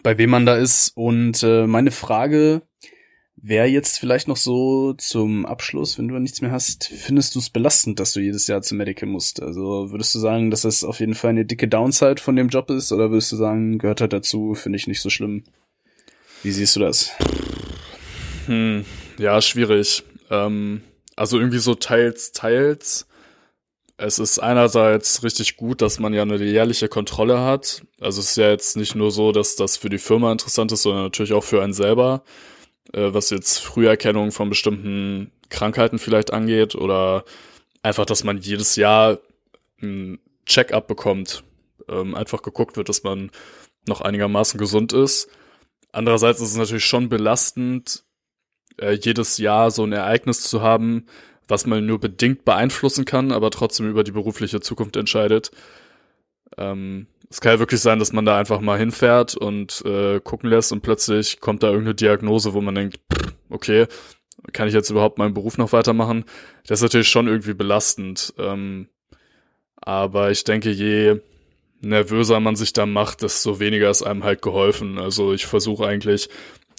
[0.03, 0.89] bei wem man da ist.
[0.95, 2.62] Und äh, meine Frage
[3.38, 7.49] wäre jetzt vielleicht noch so zum Abschluss, wenn du nichts mehr hast, findest du es
[7.49, 9.41] belastend, dass du jedes Jahr zum Medical musst?
[9.41, 12.69] Also würdest du sagen, dass das auf jeden Fall eine dicke Downside von dem Job
[12.71, 15.43] ist oder würdest du sagen, gehört halt dazu, finde ich nicht so schlimm?
[16.43, 17.11] Wie siehst du das?
[18.47, 18.85] Hm,
[19.17, 20.03] ja, schwierig.
[20.29, 20.81] Ähm,
[21.15, 23.07] also irgendwie so teils, teils.
[23.97, 27.83] Es ist einerseits richtig gut, dass man ja eine jährliche Kontrolle hat.
[27.99, 30.83] Also es ist ja jetzt nicht nur so, dass das für die Firma interessant ist,
[30.83, 32.23] sondern natürlich auch für einen selber,
[32.93, 37.23] äh, was jetzt Früherkennung von bestimmten Krankheiten vielleicht angeht oder
[37.83, 39.19] einfach, dass man jedes Jahr
[39.81, 41.43] ein Check-up bekommt.
[41.89, 43.31] Ähm, einfach geguckt wird, dass man
[43.88, 45.29] noch einigermaßen gesund ist.
[45.91, 48.03] Andererseits ist es natürlich schon belastend,
[48.77, 51.05] äh, jedes Jahr so ein Ereignis zu haben,
[51.47, 55.51] was man nur bedingt beeinflussen kann, aber trotzdem über die berufliche Zukunft entscheidet.
[56.57, 60.49] Ähm, es kann ja wirklich sein, dass man da einfach mal hinfährt und äh, gucken
[60.49, 62.99] lässt und plötzlich kommt da irgendeine Diagnose, wo man denkt,
[63.49, 63.88] okay,
[64.53, 66.25] kann ich jetzt überhaupt meinen Beruf noch weitermachen?
[66.65, 68.34] Das ist natürlich schon irgendwie belastend.
[68.38, 68.88] Ähm,
[69.75, 71.19] aber ich denke, je
[71.82, 74.97] nervöser man sich da macht, desto weniger ist einem halt geholfen.
[74.97, 76.30] Also ich versuche eigentlich,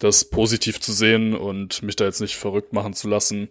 [0.01, 3.49] das positiv zu sehen und mich da jetzt nicht verrückt machen zu lassen.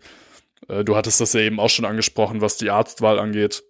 [0.67, 3.63] Äh, du hattest das ja eben auch schon angesprochen, was die Arztwahl angeht.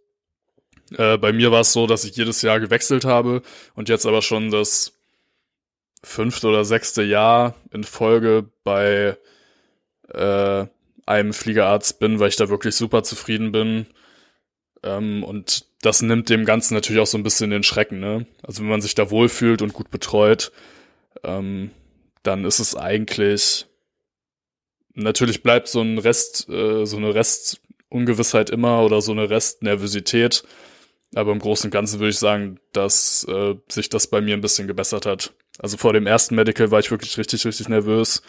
[0.96, 3.42] Äh, bei mir war es so, dass ich jedes Jahr gewechselt habe
[3.76, 4.94] und jetzt aber schon das
[6.04, 9.18] fünfte oder sechste Jahr in Folge bei
[10.14, 10.66] äh,
[11.06, 13.88] einem Fliegerarzt bin, weil ich da wirklich super zufrieden bin.
[14.84, 18.26] Ähm, und das nimmt dem Ganzen natürlich auch so ein bisschen den Schrecken, ne?
[18.44, 20.52] Also wenn man sich da wohlfühlt und gut betreut,
[21.24, 21.72] ähm,
[22.24, 23.68] dann ist es eigentlich
[24.98, 30.44] natürlich bleibt so ein Rest, äh, so eine Restungewissheit immer oder so eine Restnervosität.
[31.16, 34.42] Aber im Großen und Ganzen würde ich sagen, dass äh, sich das bei mir ein
[34.42, 35.34] bisschen gebessert hat.
[35.60, 38.22] Also vor dem ersten Medical war ich wirklich richtig, richtig nervös.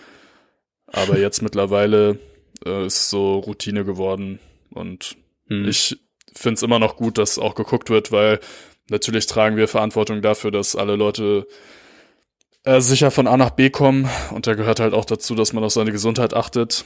[0.87, 2.19] Aber jetzt mittlerweile
[2.65, 4.39] äh, ist so Routine geworden.
[4.71, 5.17] Und
[5.49, 5.67] Hm.
[5.69, 5.99] ich
[6.35, 8.41] finde es immer noch gut, dass auch geguckt wird, weil
[8.91, 11.47] natürlich tragen wir Verantwortung dafür, dass alle Leute
[12.65, 14.09] äh, sicher von A nach B kommen.
[14.31, 16.85] Und da gehört halt auch dazu, dass man auf seine Gesundheit achtet.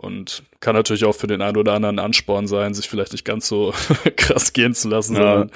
[0.00, 3.48] Und kann natürlich auch für den einen oder anderen Ansporn sein, sich vielleicht nicht ganz
[3.48, 3.72] so
[4.16, 5.20] krass gehen zu lassen, Ja.
[5.20, 5.50] sondern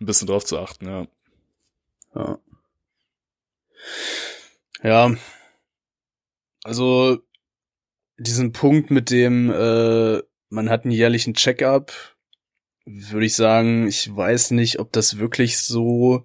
[0.00, 1.06] ein bisschen drauf zu achten, ja.
[2.14, 2.38] Ja.
[4.82, 5.14] Ja.
[6.64, 7.18] Also
[8.18, 11.92] diesen Punkt mit dem, äh, man hat einen jährlichen Check-up,
[12.84, 16.24] würde ich sagen, ich weiß nicht, ob das wirklich so,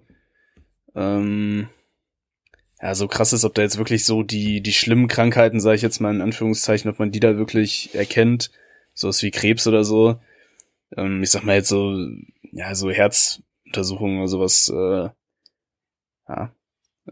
[0.94, 1.68] ähm,
[2.80, 5.82] ja, so krass ist, ob da jetzt wirklich so die, die schlimmen Krankheiten, sage ich
[5.82, 8.50] jetzt mal in Anführungszeichen, ob man die da wirklich erkennt,
[8.92, 10.20] sowas wie Krebs oder so.
[10.96, 11.96] Ähm, ich sag mal jetzt so,
[12.52, 15.08] ja, so Herzuntersuchungen oder sowas, äh,
[16.28, 16.54] ja,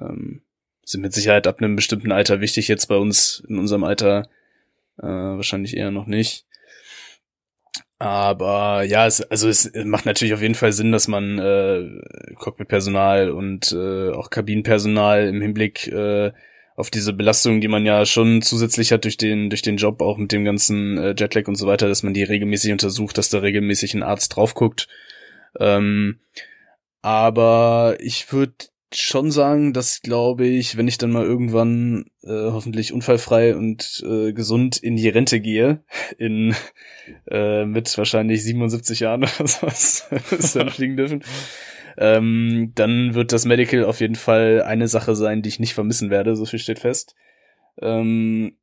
[0.01, 0.43] ähm,
[0.85, 2.69] sind mit Sicherheit ab einem bestimmten Alter wichtig.
[2.69, 4.29] Jetzt bei uns in unserem Alter
[4.99, 6.47] äh, wahrscheinlich eher noch nicht.
[8.03, 13.31] Aber ja, es, also es macht natürlich auf jeden Fall Sinn, dass man äh, Cockpit-Personal
[13.31, 16.33] und äh, auch Kabinenpersonal im Hinblick äh,
[16.75, 20.17] auf diese Belastung, die man ja schon zusätzlich hat durch den durch den Job, auch
[20.17, 23.39] mit dem ganzen äh, Jetlag und so weiter, dass man die regelmäßig untersucht, dass da
[23.39, 24.89] regelmäßig ein Arzt drauf guckt.
[25.61, 26.19] Ähm,
[27.03, 28.55] aber ich würde
[28.97, 34.33] schon sagen, dass glaube ich, wenn ich dann mal irgendwann äh, hoffentlich unfallfrei und äh,
[34.33, 35.85] gesund in die Rente gehe,
[36.19, 36.55] in
[37.31, 40.09] äh, mit wahrscheinlich 77 Jahren oder sowas,
[40.55, 41.25] dann fliegen dürfen,
[41.99, 46.11] ähm, dann wird das Medical auf jeden Fall eine Sache sein, die ich nicht vermissen
[46.11, 47.15] werde, so viel steht fest.
[47.81, 48.57] Ähm,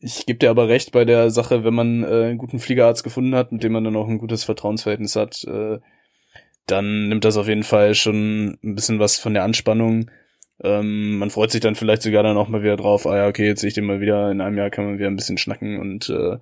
[0.00, 3.34] ich gebe dir aber recht bei der Sache, wenn man äh, einen guten Fliegerarzt gefunden
[3.34, 5.78] hat, mit dem man dann auch ein gutes Vertrauensverhältnis hat, äh,
[6.70, 10.10] dann nimmt das auf jeden Fall schon ein bisschen was von der Anspannung.
[10.62, 13.46] Ähm, man freut sich dann vielleicht sogar dann auch mal wieder drauf, ah ja, okay,
[13.46, 15.78] jetzt sehe ich den mal wieder, in einem Jahr kann man wieder ein bisschen schnacken
[15.78, 16.38] und äh,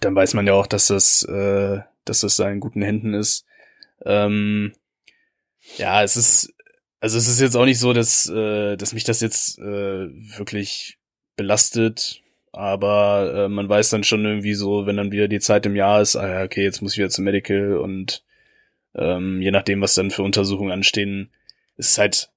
[0.00, 3.46] dann weiß man ja auch, dass das, äh, dass das da in guten Händen ist.
[4.04, 4.72] Ähm,
[5.76, 6.54] ja, es ist,
[7.00, 10.98] also es ist jetzt auch nicht so, dass, äh, dass mich das jetzt äh, wirklich
[11.36, 15.76] belastet, aber äh, man weiß dann schon irgendwie so, wenn dann wieder die Zeit im
[15.76, 18.24] Jahr ist, ah ja, okay, jetzt muss ich wieder zum Medical und
[18.94, 21.30] ähm, je nachdem, was dann für Untersuchungen anstehen,
[21.76, 22.30] ist es halt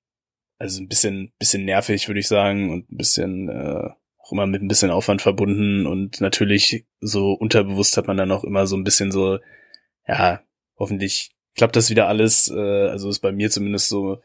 [0.60, 4.62] also ein bisschen, bisschen nervig, würde ich sagen, und ein bisschen äh, auch immer mit
[4.62, 5.86] ein bisschen Aufwand verbunden.
[5.86, 9.40] Und natürlich so unterbewusst hat man dann auch immer so ein bisschen so,
[10.08, 10.42] ja,
[10.78, 12.50] hoffentlich klappt das wieder alles.
[12.50, 14.22] Äh, also ist bei mir zumindest so,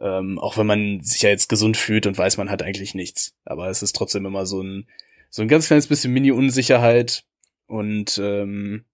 [0.00, 3.34] ähm, auch wenn man sich ja jetzt gesund fühlt und weiß, man hat eigentlich nichts,
[3.44, 4.86] aber es ist trotzdem immer so ein
[5.30, 7.24] so ein ganz kleines bisschen Mini-Unsicherheit
[7.66, 8.84] und ähm,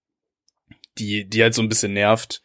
[0.97, 2.41] die die halt so ein bisschen nervt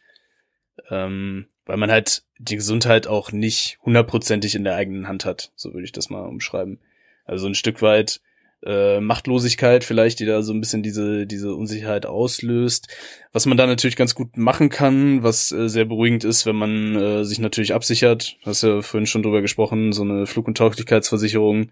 [0.89, 5.73] ähm, weil man halt die Gesundheit auch nicht hundertprozentig in der eigenen Hand hat, so
[5.73, 6.79] würde ich das mal umschreiben.
[7.25, 8.21] Also ein Stück weit
[8.63, 12.87] äh, Machtlosigkeit vielleicht, die da so ein bisschen diese diese Unsicherheit auslöst.
[13.31, 16.95] Was man da natürlich ganz gut machen kann, was äh, sehr beruhigend ist, wenn man
[16.95, 18.37] äh, sich natürlich absichert.
[18.43, 21.71] Hast ja vorhin schon drüber gesprochen, so eine Flug- und Tauglichkeitsversicherung.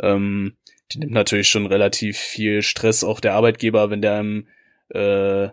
[0.00, 0.54] Ähm,
[0.92, 4.46] die nimmt natürlich schon relativ viel Stress auch der Arbeitgeber, wenn der einem
[4.90, 5.48] äh,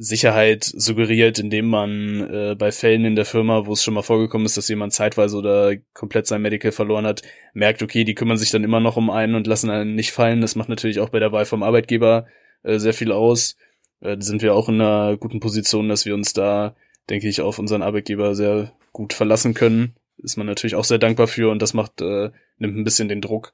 [0.00, 4.46] Sicherheit suggeriert, indem man äh, bei Fällen in der Firma, wo es schon mal vorgekommen
[4.46, 7.22] ist, dass jemand zeitweise oder komplett sein Medical verloren hat,
[7.52, 10.40] merkt, okay, die kümmern sich dann immer noch um einen und lassen einen nicht fallen.
[10.40, 12.26] Das macht natürlich auch bei der Wahl vom Arbeitgeber
[12.62, 13.56] äh, sehr viel aus.
[14.00, 16.76] Äh, sind wir auch in einer guten Position, dass wir uns da,
[17.10, 19.96] denke ich, auf unseren Arbeitgeber sehr gut verlassen können.
[20.18, 23.20] Ist man natürlich auch sehr dankbar für und das macht, äh, nimmt ein bisschen den
[23.20, 23.52] Druck.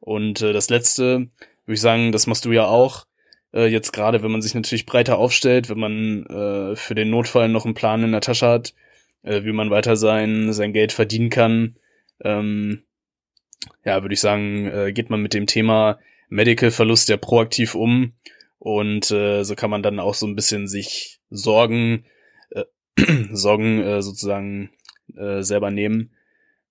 [0.00, 1.28] Und äh, das letzte,
[1.64, 3.07] würde ich sagen, das machst du ja auch
[3.52, 7.48] äh, jetzt gerade, wenn man sich natürlich breiter aufstellt, wenn man äh, für den Notfall
[7.48, 8.74] noch einen Plan in der Tasche hat,
[9.22, 11.76] äh, wie man weiter sein, sein Geld verdienen kann,
[12.22, 12.82] ähm,
[13.84, 18.12] ja, würde ich sagen, äh, geht man mit dem Thema Medical-Verlust ja proaktiv um
[18.58, 22.04] und äh, so kann man dann auch so ein bisschen sich Sorgen,
[22.50, 22.64] äh,
[23.32, 24.70] Sorgen äh, sozusagen
[25.16, 26.12] äh, selber nehmen,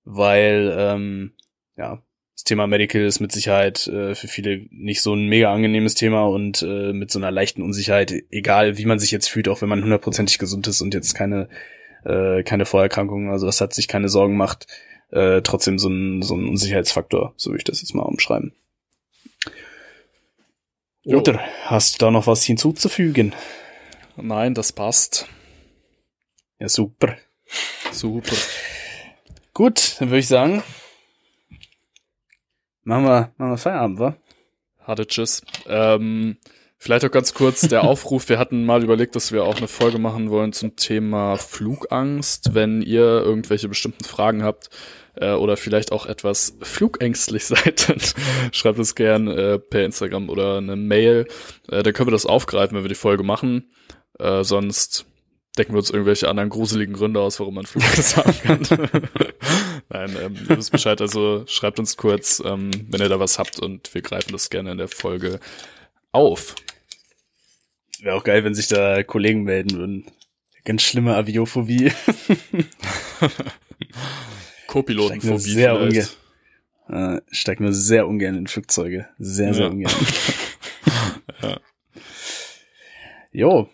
[0.03, 1.33] weil ähm,
[1.75, 2.03] ja,
[2.37, 6.27] das Thema Medical ist mit Sicherheit äh, für viele nicht so ein mega angenehmes Thema
[6.27, 9.69] und äh, mit so einer leichten Unsicherheit, egal wie man sich jetzt fühlt, auch wenn
[9.69, 11.49] man hundertprozentig gesund ist und jetzt keine,
[12.05, 14.67] äh, keine Vorerkrankungen, also das hat sich keine Sorgen macht,
[15.09, 18.53] äh, trotzdem so ein, so ein Unsicherheitsfaktor, so würde ich das jetzt mal umschreiben.
[21.05, 23.33] Oder hast du da noch was hinzuzufügen?
[24.15, 25.27] Nein, das passt.
[26.59, 27.17] Ja, super.
[27.91, 28.35] Super.
[29.55, 30.61] Gut, dann würde ich sagen,
[32.87, 34.17] machen wir, machen wir Feierabend, wa?
[34.79, 35.41] Hatte Tschüss.
[35.67, 36.37] Ähm,
[36.79, 38.29] Vielleicht auch ganz kurz der Aufruf.
[38.29, 42.53] Wir hatten mal überlegt, dass wir auch eine Folge machen wollen zum Thema Flugangst.
[42.53, 44.69] Wenn ihr irgendwelche bestimmten Fragen habt
[45.15, 47.97] äh, oder vielleicht auch etwas flugängstlich seid, dann
[48.51, 51.27] schreibt es gern äh, per Instagram oder eine Mail.
[51.67, 53.71] Äh, dann können wir das aufgreifen, wenn wir die Folge machen.
[54.19, 55.07] Äh, sonst
[55.57, 58.61] decken wir uns irgendwelche anderen gruseligen Gründe aus, warum man Flugangst haben kann.
[59.89, 60.99] Nein, ähm, ihr wisst Bescheid.
[61.01, 64.71] Also schreibt uns kurz, ähm, wenn ihr da was habt und wir greifen das gerne
[64.71, 65.39] in der Folge
[66.11, 66.55] auf.
[68.01, 70.05] Wäre auch geil, wenn sich da Kollegen melden würden.
[70.65, 71.91] Ganz schlimme Aviophobie.
[74.67, 76.17] Co-Pilotenphobie sehr vielleicht.
[76.89, 77.17] ungern.
[77.17, 79.07] Äh, steigt nur sehr ungern in Flugzeuge.
[79.17, 79.71] Sehr, sehr Ja.
[79.71, 79.91] ungern.
[81.41, 81.59] Ja.
[83.31, 83.69] Jo.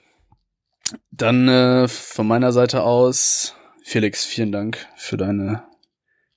[1.11, 3.55] Dann äh, von meiner Seite aus,
[3.85, 5.63] Felix, vielen Dank für deine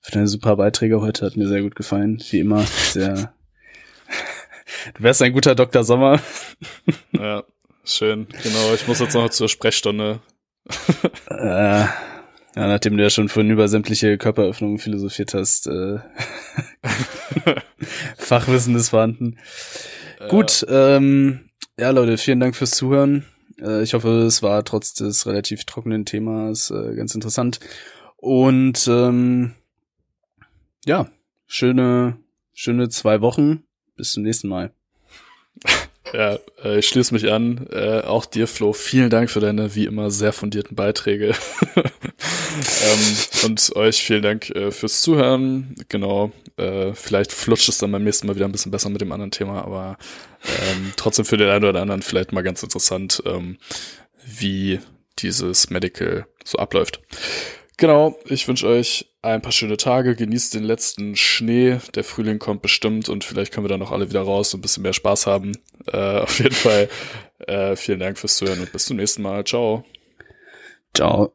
[0.06, 1.26] für deine super Beiträge heute.
[1.26, 2.22] Hat mir sehr gut gefallen.
[2.30, 3.34] Wie immer, sehr.
[4.94, 5.82] du wärst ein guter Dr.
[5.82, 6.20] Sommer.
[7.12, 7.42] Ja,
[7.84, 8.28] schön.
[8.42, 10.20] Genau, ich muss jetzt noch zur Sprechstunde.
[11.28, 11.92] Äh, ja,
[12.54, 15.98] nachdem du ja schon vorhin über sämtliche Körperöffnungen philosophiert hast, äh,
[18.16, 19.38] Fachwissen ist vorhanden.
[20.28, 23.26] Gut, ähm, ja Leute, vielen Dank fürs Zuhören.
[23.60, 27.58] Äh, ich hoffe, es war trotz des relativ trockenen Themas äh, ganz interessant.
[28.16, 29.54] Und ähm,
[30.86, 31.10] ja,
[31.46, 32.18] schöne,
[32.54, 33.64] schöne zwei Wochen.
[33.96, 34.72] Bis zum nächsten Mal.
[36.12, 37.66] Ja, äh, ich schließe mich an.
[37.70, 41.34] Äh, auch dir, Flo, vielen Dank für deine wie immer sehr fundierten Beiträge.
[41.74, 45.74] ähm, und euch vielen Dank äh, fürs Zuhören.
[45.88, 49.12] Genau, äh, vielleicht flutscht es dann beim nächsten Mal wieder ein bisschen besser mit dem
[49.12, 49.98] anderen Thema, aber
[50.44, 53.58] ähm, trotzdem für den einen oder anderen vielleicht mal ganz interessant, ähm,
[54.24, 54.78] wie
[55.18, 57.00] dieses Medical so abläuft.
[57.78, 62.62] Genau, ich wünsche euch ein paar schöne Tage, genießt den letzten Schnee, der Frühling kommt
[62.62, 65.26] bestimmt und vielleicht können wir dann noch alle wieder raus und ein bisschen mehr Spaß
[65.26, 65.52] haben.
[65.92, 66.88] Äh, auf jeden Fall
[67.46, 69.44] äh, vielen Dank fürs Zuhören und bis zum nächsten Mal.
[69.44, 69.84] Ciao.
[70.94, 71.34] Ciao.